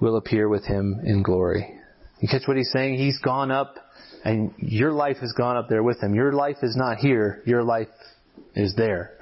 will 0.00 0.16
appear 0.16 0.48
with 0.48 0.64
him 0.64 1.00
in 1.04 1.22
glory. 1.22 1.74
You 2.20 2.28
catch 2.28 2.46
what 2.46 2.56
he's 2.56 2.70
saying? 2.72 2.96
He's 2.96 3.18
gone 3.18 3.50
up, 3.50 3.74
and 4.24 4.52
your 4.58 4.92
life 4.92 5.18
has 5.18 5.32
gone 5.32 5.56
up 5.56 5.68
there 5.68 5.82
with 5.82 6.02
him. 6.02 6.14
Your 6.14 6.32
life 6.32 6.58
is 6.62 6.76
not 6.76 6.98
here, 6.98 7.42
your 7.46 7.62
life 7.62 7.88
is 8.54 8.74
there. 8.76 9.12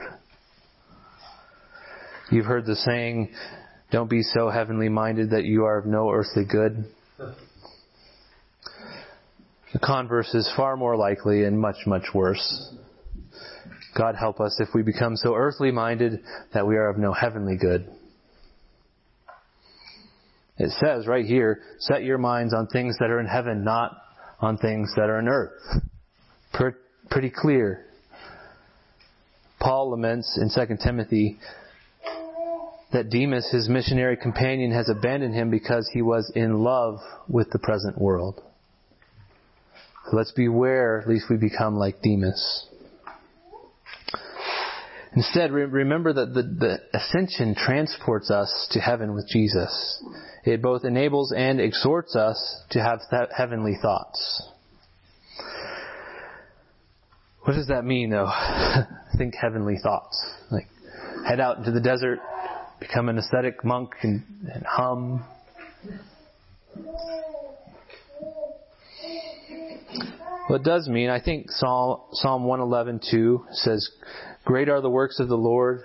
You've 2.30 2.46
heard 2.46 2.66
the 2.66 2.76
saying, 2.76 3.32
don't 3.90 4.10
be 4.10 4.22
so 4.22 4.50
heavenly 4.50 4.88
minded 4.88 5.30
that 5.30 5.44
you 5.44 5.64
are 5.64 5.78
of 5.78 5.86
no 5.86 6.10
earthly 6.10 6.44
good. 6.44 6.84
The 9.72 9.78
converse 9.80 10.34
is 10.34 10.50
far 10.56 10.76
more 10.76 10.96
likely 10.96 11.44
and 11.44 11.60
much, 11.60 11.86
much 11.86 12.14
worse. 12.14 12.74
God 13.96 14.14
help 14.14 14.40
us 14.40 14.56
if 14.60 14.68
we 14.74 14.82
become 14.82 15.16
so 15.16 15.34
earthly 15.34 15.70
minded 15.70 16.20
that 16.54 16.66
we 16.66 16.76
are 16.76 16.88
of 16.88 16.98
no 16.98 17.12
heavenly 17.12 17.56
good. 17.56 17.90
It 20.56 20.70
says 20.80 21.06
right 21.06 21.24
here, 21.24 21.60
set 21.80 22.02
your 22.02 22.18
minds 22.18 22.54
on 22.54 22.66
things 22.68 22.96
that 22.98 23.10
are 23.10 23.20
in 23.20 23.26
heaven, 23.26 23.62
not 23.62 23.96
on 24.40 24.56
things 24.56 24.92
that 24.96 25.10
are 25.10 25.18
in 25.18 25.28
earth. 25.28 25.52
Pretty 27.10 27.30
clear. 27.30 27.84
Paul 29.60 29.90
laments 29.90 30.38
in 30.40 30.50
2 30.50 30.76
Timothy 30.82 31.38
that 32.92 33.10
Demas, 33.10 33.48
his 33.52 33.68
missionary 33.68 34.16
companion, 34.16 34.72
has 34.72 34.88
abandoned 34.88 35.34
him 35.34 35.50
because 35.50 35.88
he 35.92 36.00
was 36.02 36.32
in 36.34 36.64
love 36.64 37.00
with 37.28 37.50
the 37.50 37.58
present 37.58 38.00
world. 38.00 38.40
Let's 40.12 40.32
beware, 40.32 41.04
lest 41.06 41.24
we 41.28 41.36
become 41.36 41.76
like 41.76 42.00
Demas. 42.02 42.66
Instead, 45.14 45.52
remember 45.52 46.12
that 46.12 46.34
the, 46.34 46.42
the 46.42 46.78
ascension 46.96 47.54
transports 47.54 48.30
us 48.30 48.68
to 48.72 48.80
heaven 48.80 49.14
with 49.14 49.28
Jesus. 49.28 50.02
It 50.44 50.62
both 50.62 50.84
enables 50.84 51.32
and 51.32 51.60
exhorts 51.60 52.14
us 52.14 52.62
to 52.70 52.80
have 52.80 53.00
th- 53.10 53.28
heavenly 53.36 53.76
thoughts. 53.80 54.42
What 57.42 57.54
does 57.54 57.68
that 57.68 57.84
mean, 57.84 58.10
though? 58.10 58.30
Think 59.18 59.34
heavenly 59.34 59.76
thoughts. 59.82 60.24
Like, 60.50 60.68
head 61.26 61.40
out 61.40 61.58
into 61.58 61.70
the 61.70 61.80
desert, 61.80 62.20
become 62.78 63.08
an 63.08 63.18
ascetic 63.18 63.64
monk, 63.64 63.90
and, 64.02 64.22
and 64.52 64.64
hum. 64.66 65.24
What 70.48 70.62
does 70.62 70.88
mean, 70.88 71.10
I 71.10 71.20
think 71.20 71.50
Psalm, 71.50 72.00
Psalm 72.12 72.44
111.2 72.44 73.52
says, 73.52 73.86
Great 74.46 74.70
are 74.70 74.80
the 74.80 74.88
works 74.88 75.20
of 75.20 75.28
the 75.28 75.36
Lord, 75.36 75.82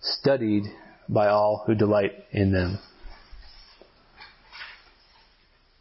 studied 0.00 0.64
by 1.08 1.28
all 1.28 1.62
who 1.64 1.76
delight 1.76 2.10
in 2.32 2.50
them. 2.50 2.80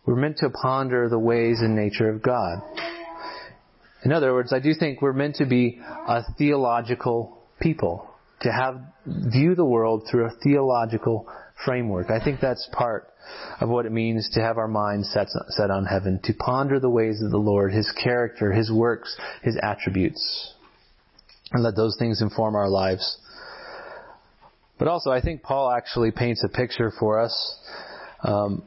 We're 0.06 0.18
meant 0.18 0.38
to 0.38 0.52
ponder 0.52 1.10
the 1.10 1.18
ways 1.18 1.62
and 1.62 1.76
nature 1.76 2.12
of 2.12 2.22
God. 2.22 2.60
In 4.06 4.12
other 4.12 4.34
words, 4.34 4.54
I 4.54 4.60
do 4.60 4.76
think 4.80 5.02
we're 5.02 5.14
meant 5.14 5.38
to 5.38 5.48
be 5.48 5.82
a 6.08 6.22
theological 6.38 7.40
people, 7.60 8.08
to 8.42 8.52
have 8.52 8.82
view 9.04 9.56
the 9.56 9.66
world 9.66 10.08
through 10.10 10.26
a 10.26 10.32
theological 10.44 11.28
framework. 11.66 12.10
I 12.10 12.24
think 12.24 12.40
that's 12.40 12.68
part 12.72 13.08
of 13.60 13.70
what 13.70 13.86
it 13.86 13.92
means 13.92 14.30
to 14.34 14.42
have 14.42 14.58
our 14.58 14.68
minds 14.68 15.12
set, 15.14 15.28
set 15.50 15.72
on 15.72 15.86
heaven, 15.86 16.20
to 16.24 16.34
ponder 16.34 16.80
the 16.80 16.90
ways 16.90 17.22
of 17.22 17.32
the 17.32 17.38
Lord, 17.38 17.74
His 17.74 17.92
character, 18.04 18.52
His 18.52 18.72
works, 18.72 19.16
His 19.44 19.58
attributes 19.62 20.54
and 21.52 21.64
let 21.64 21.76
those 21.76 21.96
things 21.98 22.22
inform 22.22 22.56
our 22.56 22.70
lives. 22.70 23.18
But 24.80 24.88
also, 24.88 25.12
I 25.12 25.22
think 25.22 25.44
Paul 25.44 25.72
actually 25.72 26.12
paints 26.12 26.44
a 26.44 26.50
picture 26.50 26.92
for 26.98 27.20
us 27.20 27.60
um, 28.24 28.64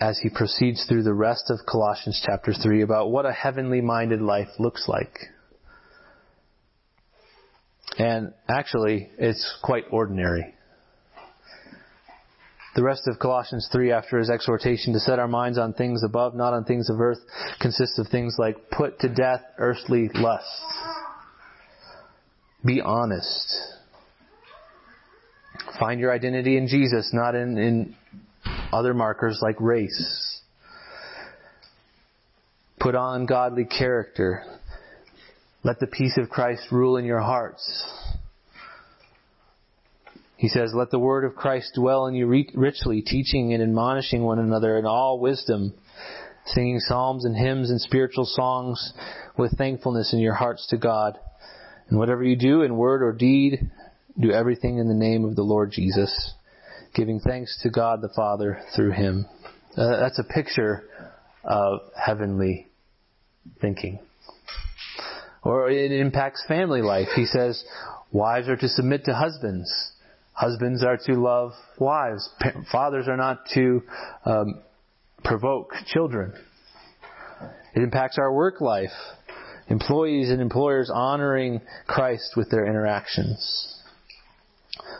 as 0.00 0.18
he 0.18 0.28
proceeds 0.28 0.84
through 0.86 1.04
the 1.04 1.14
rest 1.14 1.44
of 1.48 1.60
Colossians 1.66 2.22
chapter 2.24 2.52
3 2.52 2.82
about 2.82 3.10
what 3.10 3.24
a 3.24 3.32
heavenly 3.32 3.80
minded 3.80 4.20
life 4.20 4.48
looks 4.58 4.86
like. 4.88 5.18
And 7.98 8.32
actually, 8.48 9.08
it's 9.18 9.58
quite 9.62 9.84
ordinary. 9.90 10.54
The 12.78 12.84
rest 12.84 13.08
of 13.08 13.18
Colossians 13.18 13.68
3, 13.72 13.90
after 13.90 14.20
his 14.20 14.30
exhortation 14.30 14.92
to 14.92 15.00
set 15.00 15.18
our 15.18 15.26
minds 15.26 15.58
on 15.58 15.72
things 15.72 16.04
above, 16.04 16.36
not 16.36 16.52
on 16.52 16.62
things 16.62 16.88
of 16.88 17.00
earth, 17.00 17.18
consists 17.60 17.98
of 17.98 18.06
things 18.06 18.36
like 18.38 18.70
put 18.70 19.00
to 19.00 19.08
death 19.08 19.42
earthly 19.58 20.08
lusts 20.14 20.64
be 22.64 22.80
honest. 22.80 23.56
Find 25.80 25.98
your 25.98 26.12
identity 26.12 26.56
in 26.56 26.68
Jesus, 26.68 27.10
not 27.12 27.34
in, 27.34 27.58
in 27.58 27.96
other 28.72 28.94
markers 28.94 29.40
like 29.42 29.60
race. 29.60 30.40
Put 32.78 32.94
on 32.94 33.26
godly 33.26 33.64
character. 33.64 34.44
Let 35.64 35.80
the 35.80 35.88
peace 35.88 36.16
of 36.16 36.30
Christ 36.30 36.62
rule 36.70 36.96
in 36.96 37.04
your 37.04 37.20
hearts. 37.20 38.07
He 40.38 40.48
says, 40.48 40.72
Let 40.72 40.90
the 40.90 41.00
word 41.00 41.24
of 41.24 41.34
Christ 41.34 41.72
dwell 41.74 42.06
in 42.06 42.14
you 42.14 42.28
richly, 42.54 43.02
teaching 43.02 43.52
and 43.52 43.62
admonishing 43.62 44.22
one 44.22 44.38
another 44.38 44.78
in 44.78 44.86
all 44.86 45.18
wisdom, 45.18 45.74
singing 46.46 46.78
psalms 46.78 47.24
and 47.24 47.36
hymns 47.36 47.70
and 47.70 47.80
spiritual 47.80 48.24
songs 48.24 48.92
with 49.36 49.58
thankfulness 49.58 50.12
in 50.12 50.20
your 50.20 50.34
hearts 50.34 50.68
to 50.68 50.78
God. 50.78 51.18
And 51.88 51.98
whatever 51.98 52.22
you 52.22 52.36
do 52.36 52.62
in 52.62 52.76
word 52.76 53.02
or 53.02 53.12
deed, 53.12 53.68
do 54.18 54.30
everything 54.30 54.78
in 54.78 54.86
the 54.86 54.94
name 54.94 55.24
of 55.24 55.34
the 55.34 55.42
Lord 55.42 55.72
Jesus, 55.72 56.34
giving 56.94 57.18
thanks 57.18 57.60
to 57.64 57.70
God 57.70 58.00
the 58.00 58.12
Father 58.14 58.60
through 58.76 58.92
him. 58.92 59.26
Uh, 59.76 59.98
that's 59.98 60.20
a 60.20 60.24
picture 60.24 60.84
of 61.42 61.80
heavenly 62.00 62.68
thinking. 63.60 63.98
Or 65.42 65.68
it 65.68 65.90
impacts 65.90 66.44
family 66.46 66.80
life. 66.80 67.08
He 67.16 67.26
says, 67.26 67.64
wives 68.12 68.48
are 68.48 68.56
to 68.56 68.68
submit 68.68 69.04
to 69.06 69.14
husbands. 69.14 69.68
Husbands 70.38 70.84
are 70.84 70.96
to 70.96 71.14
love 71.14 71.50
wives. 71.80 72.30
Fathers 72.70 73.08
are 73.08 73.16
not 73.16 73.44
to 73.54 73.82
um, 74.24 74.60
provoke 75.24 75.72
children. 75.86 76.32
It 77.74 77.82
impacts 77.82 78.18
our 78.18 78.32
work 78.32 78.60
life 78.60 78.92
employees 79.68 80.30
and 80.30 80.40
employers 80.40 80.90
honoring 80.94 81.60
Christ 81.88 82.34
with 82.36 82.50
their 82.50 82.66
interactions. 82.66 83.82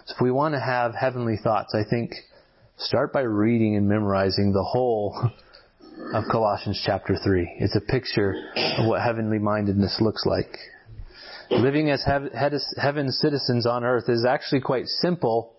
So 0.06 0.14
if 0.16 0.20
we 0.20 0.32
want 0.32 0.54
to 0.54 0.60
have 0.60 0.92
heavenly 0.94 1.36
thoughts, 1.42 1.72
I 1.72 1.88
think 1.88 2.14
start 2.76 3.12
by 3.12 3.20
reading 3.20 3.76
and 3.76 3.88
memorizing 3.88 4.52
the 4.52 4.64
whole 4.64 5.30
of 6.14 6.24
Colossians 6.32 6.82
chapter 6.84 7.16
3. 7.16 7.58
It's 7.60 7.76
a 7.76 7.80
picture 7.80 8.34
of 8.76 8.88
what 8.88 9.02
heavenly 9.02 9.38
mindedness 9.38 9.98
looks 10.00 10.26
like. 10.26 10.50
Living 11.50 11.90
as 11.90 12.04
heaven's 12.04 13.18
citizens 13.18 13.66
on 13.66 13.84
earth 13.84 14.08
is 14.08 14.24
actually 14.28 14.60
quite 14.60 14.86
simple. 14.86 15.52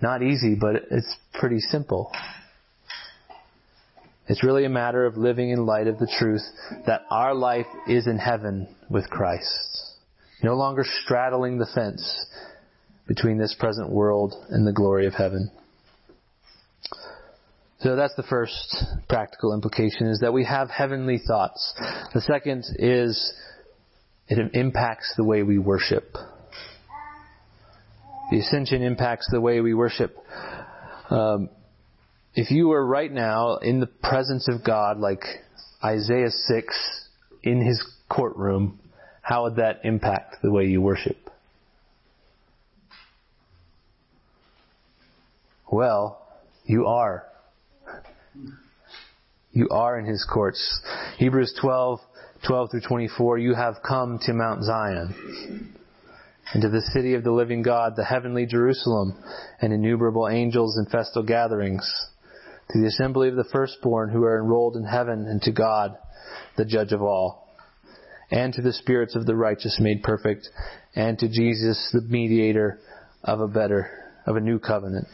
Not 0.00 0.22
easy, 0.22 0.54
but 0.54 0.76
it's 0.90 1.16
pretty 1.34 1.58
simple. 1.58 2.12
It's 4.28 4.44
really 4.44 4.64
a 4.64 4.70
matter 4.70 5.06
of 5.06 5.16
living 5.16 5.50
in 5.50 5.66
light 5.66 5.86
of 5.86 5.98
the 5.98 6.10
truth 6.18 6.42
that 6.86 7.02
our 7.10 7.34
life 7.34 7.66
is 7.88 8.06
in 8.06 8.18
heaven 8.18 8.68
with 8.88 9.08
Christ. 9.10 9.96
No 10.42 10.54
longer 10.54 10.84
straddling 11.02 11.58
the 11.58 11.66
fence 11.74 12.26
between 13.08 13.38
this 13.38 13.56
present 13.58 13.90
world 13.90 14.34
and 14.50 14.66
the 14.66 14.72
glory 14.72 15.06
of 15.06 15.14
heaven. 15.14 15.50
So 17.80 17.96
that's 17.96 18.14
the 18.16 18.22
first 18.24 18.84
practical 19.08 19.54
implication 19.54 20.08
is 20.08 20.20
that 20.20 20.32
we 20.32 20.44
have 20.44 20.68
heavenly 20.68 21.18
thoughts. 21.26 21.74
The 22.12 22.20
second 22.20 22.64
is 22.78 23.32
it 24.28 24.38
impacts 24.54 25.14
the 25.16 25.24
way 25.24 25.42
we 25.42 25.58
worship. 25.58 26.16
The 28.30 28.40
ascension 28.40 28.82
impacts 28.82 29.28
the 29.30 29.40
way 29.40 29.60
we 29.60 29.72
worship. 29.72 30.16
Um, 31.08 31.48
if 32.34 32.50
you 32.50 32.68
were 32.68 32.84
right 32.84 33.10
now 33.10 33.56
in 33.56 33.80
the 33.80 33.86
presence 33.86 34.48
of 34.48 34.62
God, 34.64 34.98
like 34.98 35.22
Isaiah 35.82 36.30
6 36.30 37.08
in 37.42 37.64
his 37.64 37.82
courtroom, 38.10 38.80
how 39.22 39.44
would 39.44 39.56
that 39.56 39.80
impact 39.84 40.36
the 40.42 40.52
way 40.52 40.66
you 40.66 40.82
worship? 40.82 41.16
Well, 45.70 46.26
you 46.66 46.86
are. 46.86 47.24
You 49.58 49.68
are 49.70 49.98
in 49.98 50.06
his 50.06 50.24
courts. 50.24 50.80
Hebrews 51.16 51.52
12, 51.60 51.98
12 52.46 52.70
through 52.70 52.80
24, 52.82 53.38
you 53.38 53.54
have 53.54 53.82
come 53.82 54.20
to 54.22 54.32
Mount 54.32 54.62
Zion 54.62 55.74
and 56.54 56.62
to 56.62 56.68
the 56.68 56.80
city 56.80 57.14
of 57.14 57.24
the 57.24 57.32
living 57.32 57.62
God, 57.62 57.94
the 57.96 58.04
heavenly 58.04 58.46
Jerusalem, 58.46 59.20
and 59.60 59.72
innumerable 59.72 60.28
angels 60.28 60.78
in 60.78 60.86
festal 60.86 61.24
gatherings 61.24 61.92
to 62.70 62.78
the 62.78 62.86
assembly 62.86 63.30
of 63.30 63.34
the 63.34 63.48
firstborn 63.50 64.10
who 64.10 64.22
are 64.22 64.38
enrolled 64.38 64.76
in 64.76 64.84
heaven, 64.84 65.26
and 65.26 65.42
to 65.42 65.50
God, 65.50 65.96
the 66.56 66.64
judge 66.64 66.92
of 66.92 67.02
all, 67.02 67.48
and 68.30 68.54
to 68.54 68.62
the 68.62 68.72
spirits 68.72 69.16
of 69.16 69.26
the 69.26 69.34
righteous 69.34 69.78
made 69.80 70.04
perfect, 70.04 70.48
and 70.94 71.18
to 71.18 71.28
Jesus, 71.28 71.90
the 71.92 72.02
mediator 72.02 72.78
of 73.24 73.40
a 73.40 73.48
better, 73.48 73.90
of 74.24 74.36
a 74.36 74.40
new 74.40 74.60
covenant. 74.60 75.08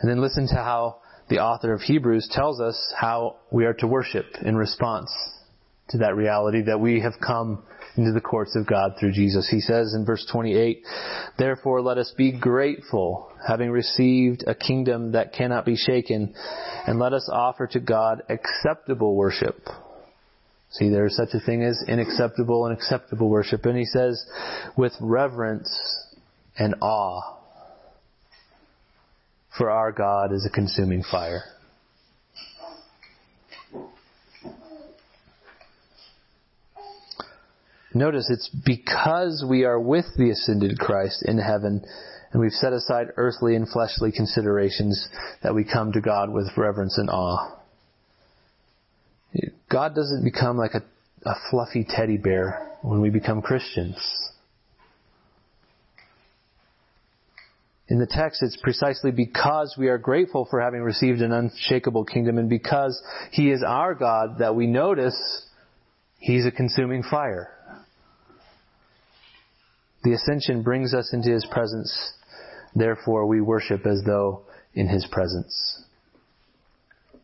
And 0.00 0.10
then 0.10 0.20
listen 0.20 0.46
to 0.48 0.56
how 0.56 0.98
the 1.28 1.38
author 1.38 1.72
of 1.72 1.80
Hebrews 1.82 2.28
tells 2.32 2.60
us 2.60 2.92
how 2.96 3.36
we 3.50 3.64
are 3.66 3.74
to 3.74 3.86
worship 3.86 4.26
in 4.42 4.56
response 4.56 5.10
to 5.90 5.98
that 5.98 6.16
reality 6.16 6.62
that 6.62 6.80
we 6.80 7.00
have 7.00 7.14
come 7.24 7.62
into 7.96 8.12
the 8.12 8.20
courts 8.20 8.54
of 8.54 8.66
God 8.66 8.92
through 8.98 9.12
Jesus. 9.12 9.48
He 9.50 9.60
says 9.60 9.94
in 9.94 10.04
verse 10.04 10.26
28, 10.30 10.82
Therefore 11.38 11.82
let 11.82 11.98
us 11.98 12.12
be 12.16 12.38
grateful, 12.38 13.30
having 13.46 13.70
received 13.70 14.44
a 14.46 14.54
kingdom 14.54 15.12
that 15.12 15.32
cannot 15.32 15.64
be 15.64 15.76
shaken, 15.76 16.34
and 16.86 16.98
let 16.98 17.12
us 17.12 17.28
offer 17.32 17.66
to 17.68 17.80
God 17.80 18.22
acceptable 18.28 19.16
worship. 19.16 19.60
See, 20.70 20.90
there 20.90 21.06
is 21.06 21.16
such 21.16 21.30
a 21.32 21.40
thing 21.40 21.62
as 21.62 21.82
inacceptable 21.88 22.68
and 22.68 22.76
acceptable 22.76 23.28
worship. 23.28 23.64
And 23.64 23.76
he 23.76 23.86
says, 23.86 24.24
with 24.76 24.92
reverence 25.00 25.68
and 26.58 26.74
awe. 26.82 27.37
For 29.56 29.70
our 29.70 29.92
God 29.92 30.32
is 30.32 30.46
a 30.46 30.54
consuming 30.54 31.02
fire. 31.02 31.42
Notice 37.94 38.28
it's 38.30 38.48
because 38.48 39.44
we 39.48 39.64
are 39.64 39.80
with 39.80 40.04
the 40.16 40.30
ascended 40.30 40.78
Christ 40.78 41.24
in 41.26 41.38
heaven 41.38 41.82
and 42.32 42.40
we've 42.40 42.52
set 42.52 42.72
aside 42.72 43.08
earthly 43.16 43.56
and 43.56 43.68
fleshly 43.68 44.12
considerations 44.12 45.08
that 45.42 45.54
we 45.54 45.64
come 45.64 45.92
to 45.92 46.00
God 46.00 46.30
with 46.30 46.50
reverence 46.56 46.98
and 46.98 47.08
awe. 47.08 47.56
God 49.70 49.94
doesn't 49.94 50.24
become 50.24 50.56
like 50.58 50.74
a, 50.74 50.82
a 51.28 51.34
fluffy 51.50 51.86
teddy 51.88 52.18
bear 52.18 52.76
when 52.82 53.00
we 53.00 53.10
become 53.10 53.42
Christians. 53.42 53.96
In 57.88 57.98
the 57.98 58.06
text, 58.06 58.42
it's 58.42 58.56
precisely 58.56 59.10
because 59.10 59.74
we 59.78 59.88
are 59.88 59.96
grateful 59.96 60.46
for 60.50 60.60
having 60.60 60.82
received 60.82 61.22
an 61.22 61.32
unshakable 61.32 62.04
kingdom 62.04 62.36
and 62.36 62.48
because 62.48 63.02
He 63.32 63.50
is 63.50 63.62
our 63.66 63.94
God 63.94 64.38
that 64.40 64.54
we 64.54 64.66
notice 64.66 65.46
He's 66.18 66.44
a 66.44 66.50
consuming 66.50 67.02
fire. 67.02 67.50
The 70.04 70.12
ascension 70.12 70.62
brings 70.62 70.92
us 70.92 71.10
into 71.14 71.30
His 71.30 71.46
presence. 71.50 72.12
Therefore, 72.74 73.26
we 73.26 73.40
worship 73.40 73.86
as 73.86 74.02
though 74.04 74.42
in 74.74 74.86
His 74.86 75.06
presence. 75.10 75.82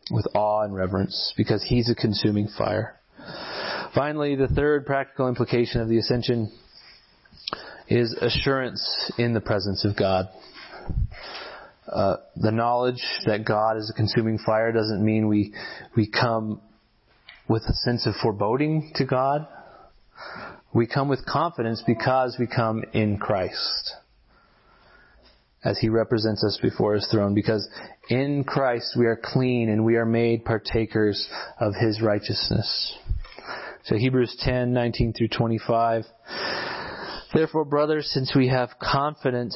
With 0.09 0.27
awe 0.33 0.61
and 0.63 0.73
reverence, 0.73 1.33
because 1.37 1.63
He's 1.63 1.89
a 1.89 1.95
consuming 1.95 2.47
fire. 2.57 2.99
Finally, 3.93 4.35
the 4.35 4.47
third 4.47 4.87
practical 4.87 5.27
implication 5.27 5.81
of 5.81 5.89
the 5.89 5.99
ascension 5.99 6.51
is 7.87 8.13
assurance 8.19 9.11
in 9.19 9.33
the 9.33 9.41
presence 9.41 9.85
of 9.85 9.95
God. 9.95 10.27
Uh, 11.91 12.15
the 12.35 12.51
knowledge 12.51 13.03
that 13.25 13.45
God 13.45 13.77
is 13.77 13.91
a 13.91 13.93
consuming 13.93 14.39
fire 14.39 14.71
doesn't 14.71 15.03
mean 15.03 15.27
we 15.27 15.53
we 15.95 16.09
come 16.09 16.59
with 17.47 17.63
a 17.63 17.73
sense 17.73 18.07
of 18.07 18.15
foreboding 18.21 18.91
to 18.95 19.05
God. 19.05 19.47
We 20.73 20.87
come 20.87 21.07
with 21.07 21.25
confidence 21.25 21.83
because 21.85 22.37
we 22.39 22.47
come 22.47 22.83
in 22.93 23.17
Christ. 23.17 23.93
As 25.63 25.79
He 25.79 25.89
represents 25.89 26.43
us 26.43 26.59
before 26.61 26.95
His 26.95 27.07
throne, 27.11 27.33
because 27.35 27.67
in 28.09 28.43
Christ 28.43 28.95
we 28.97 29.05
are 29.05 29.19
clean 29.21 29.69
and 29.69 29.85
we 29.85 29.95
are 29.95 30.05
made 30.05 30.43
partakers 30.43 31.27
of 31.59 31.73
His 31.75 32.01
righteousness. 32.01 32.97
So 33.85 33.95
Hebrews 33.95 34.35
10, 34.39 34.73
19 34.73 35.13
through 35.13 35.27
25. 35.27 36.05
Therefore, 37.33 37.65
brothers, 37.65 38.09
since 38.11 38.33
we 38.35 38.47
have 38.47 38.69
confidence 38.81 39.55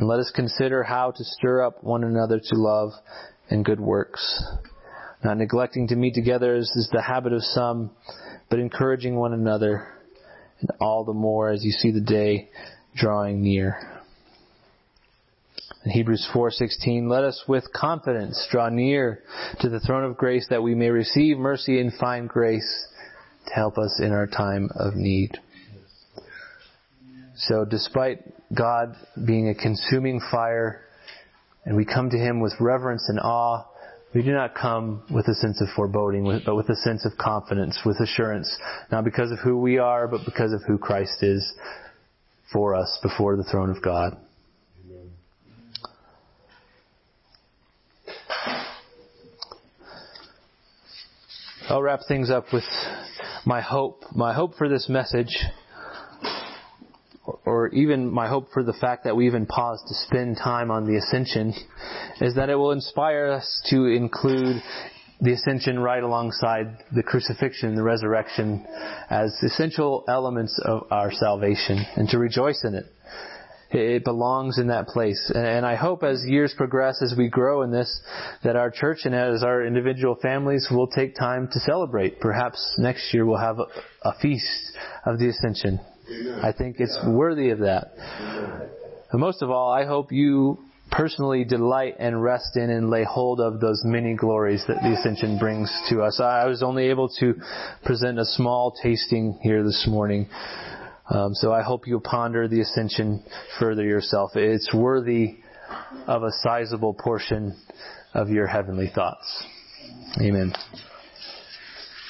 And 0.00 0.08
let 0.08 0.18
us 0.18 0.32
consider 0.34 0.82
how 0.82 1.10
to 1.10 1.22
stir 1.22 1.62
up 1.62 1.84
one 1.84 2.04
another 2.04 2.40
to 2.42 2.56
love 2.56 2.92
and 3.50 3.62
good 3.62 3.78
works, 3.78 4.42
not 5.22 5.36
neglecting 5.36 5.88
to 5.88 5.94
meet 5.94 6.14
together 6.14 6.54
as 6.54 6.70
is 6.74 6.88
the 6.90 7.02
habit 7.02 7.34
of 7.34 7.42
some, 7.42 7.90
but 8.48 8.58
encouraging 8.58 9.16
one 9.16 9.34
another 9.34 9.88
and 10.60 10.70
all 10.80 11.04
the 11.04 11.12
more 11.12 11.50
as 11.50 11.62
you 11.62 11.70
see 11.70 11.90
the 11.90 12.00
day 12.00 12.48
drawing 12.96 13.42
near. 13.42 14.00
In 15.84 15.90
Hebrews 15.90 16.26
4:16, 16.32 17.10
let 17.10 17.22
us 17.22 17.44
with 17.46 17.70
confidence 17.70 18.48
draw 18.50 18.70
near 18.70 19.22
to 19.60 19.68
the 19.68 19.80
throne 19.80 20.04
of 20.04 20.16
grace 20.16 20.46
that 20.48 20.62
we 20.62 20.74
may 20.74 20.88
receive 20.88 21.36
mercy 21.36 21.78
and 21.78 21.92
find 21.92 22.26
grace 22.26 22.86
to 23.48 23.52
help 23.52 23.76
us 23.76 24.00
in 24.00 24.12
our 24.12 24.26
time 24.26 24.70
of 24.74 24.94
need. 24.94 25.38
So 27.36 27.66
despite 27.66 28.39
God 28.54 28.96
being 29.26 29.48
a 29.48 29.54
consuming 29.54 30.20
fire 30.30 30.82
and 31.64 31.76
we 31.76 31.84
come 31.84 32.10
to 32.10 32.18
Him 32.18 32.40
with 32.40 32.54
reverence 32.58 33.06
and 33.08 33.20
awe, 33.20 33.64
we 34.14 34.22
do 34.22 34.32
not 34.32 34.54
come 34.54 35.02
with 35.10 35.28
a 35.28 35.34
sense 35.34 35.60
of 35.60 35.68
foreboding, 35.76 36.42
but 36.44 36.56
with 36.56 36.68
a 36.68 36.76
sense 36.76 37.04
of 37.04 37.12
confidence, 37.16 37.78
with 37.84 38.00
assurance, 38.00 38.52
not 38.90 39.04
because 39.04 39.30
of 39.30 39.38
who 39.38 39.58
we 39.58 39.78
are, 39.78 40.08
but 40.08 40.22
because 40.24 40.52
of 40.52 40.62
who 40.66 40.78
Christ 40.78 41.22
is 41.22 41.52
for 42.52 42.74
us 42.74 42.98
before 43.02 43.36
the 43.36 43.44
throne 43.44 43.70
of 43.70 43.80
God. 43.82 44.16
I'll 51.68 51.82
wrap 51.82 52.00
things 52.08 52.30
up 52.30 52.46
with 52.52 52.64
my 53.46 53.60
hope. 53.60 54.02
My 54.12 54.34
hope 54.34 54.56
for 54.56 54.68
this 54.68 54.88
message 54.88 55.38
or 57.44 57.68
even 57.68 58.10
my 58.10 58.28
hope 58.28 58.48
for 58.52 58.62
the 58.62 58.72
fact 58.72 59.04
that 59.04 59.16
we 59.16 59.26
even 59.26 59.46
pause 59.46 59.82
to 59.88 59.94
spend 60.06 60.36
time 60.36 60.70
on 60.70 60.86
the 60.86 60.96
ascension 60.96 61.54
is 62.20 62.34
that 62.34 62.50
it 62.50 62.54
will 62.54 62.72
inspire 62.72 63.30
us 63.30 63.62
to 63.70 63.86
include 63.86 64.62
the 65.20 65.32
ascension 65.32 65.78
right 65.78 66.02
alongside 66.02 66.78
the 66.94 67.02
crucifixion, 67.02 67.74
the 67.74 67.82
resurrection 67.82 68.66
as 69.10 69.32
essential 69.42 70.04
elements 70.08 70.58
of 70.64 70.86
our 70.90 71.12
salvation 71.12 71.84
and 71.96 72.08
to 72.08 72.18
rejoice 72.18 72.64
in 72.64 72.74
it. 72.74 72.86
It 73.72 74.02
belongs 74.02 74.58
in 74.58 74.66
that 74.68 74.88
place. 74.88 75.30
And 75.32 75.64
I 75.64 75.76
hope 75.76 76.02
as 76.02 76.24
years 76.26 76.52
progress, 76.56 77.00
as 77.02 77.14
we 77.16 77.28
grow 77.28 77.62
in 77.62 77.70
this, 77.70 78.00
that 78.42 78.56
our 78.56 78.70
church 78.70 79.00
and 79.04 79.14
as 79.14 79.44
our 79.44 79.64
individual 79.64 80.16
families 80.20 80.66
will 80.70 80.88
take 80.88 81.14
time 81.14 81.48
to 81.52 81.60
celebrate. 81.60 82.18
Perhaps 82.18 82.76
next 82.78 83.14
year 83.14 83.24
we'll 83.24 83.38
have 83.38 83.60
a, 84.02 84.12
feast 84.20 84.76
of 85.06 85.20
the 85.20 85.28
ascension 85.28 85.78
I 86.42 86.52
think 86.52 86.76
it's 86.78 86.98
worthy 87.06 87.50
of 87.50 87.60
that. 87.60 87.92
And 89.12 89.20
most 89.20 89.42
of 89.42 89.50
all, 89.50 89.72
I 89.72 89.84
hope 89.84 90.12
you 90.12 90.58
personally 90.90 91.44
delight 91.44 91.96
and 91.98 92.22
rest 92.22 92.56
in 92.56 92.68
and 92.68 92.90
lay 92.90 93.04
hold 93.04 93.40
of 93.40 93.60
those 93.60 93.82
many 93.84 94.14
glories 94.14 94.64
that 94.66 94.82
the 94.82 94.92
ascension 94.92 95.38
brings 95.38 95.70
to 95.88 96.02
us. 96.02 96.20
I 96.20 96.46
was 96.46 96.62
only 96.62 96.88
able 96.88 97.08
to 97.20 97.34
present 97.84 98.18
a 98.18 98.24
small 98.24 98.74
tasting 98.82 99.38
here 99.42 99.62
this 99.62 99.86
morning. 99.88 100.28
Um, 101.08 101.34
so 101.34 101.52
I 101.52 101.62
hope 101.62 101.86
you 101.86 102.00
ponder 102.00 102.48
the 102.48 102.60
ascension 102.60 103.24
further 103.58 103.84
yourself. 103.84 104.32
It's 104.34 104.72
worthy 104.74 105.38
of 106.06 106.22
a 106.22 106.30
sizable 106.42 106.94
portion 106.94 107.56
of 108.14 108.28
your 108.28 108.46
heavenly 108.46 108.90
thoughts. 108.92 109.44
Amen. 110.20 110.52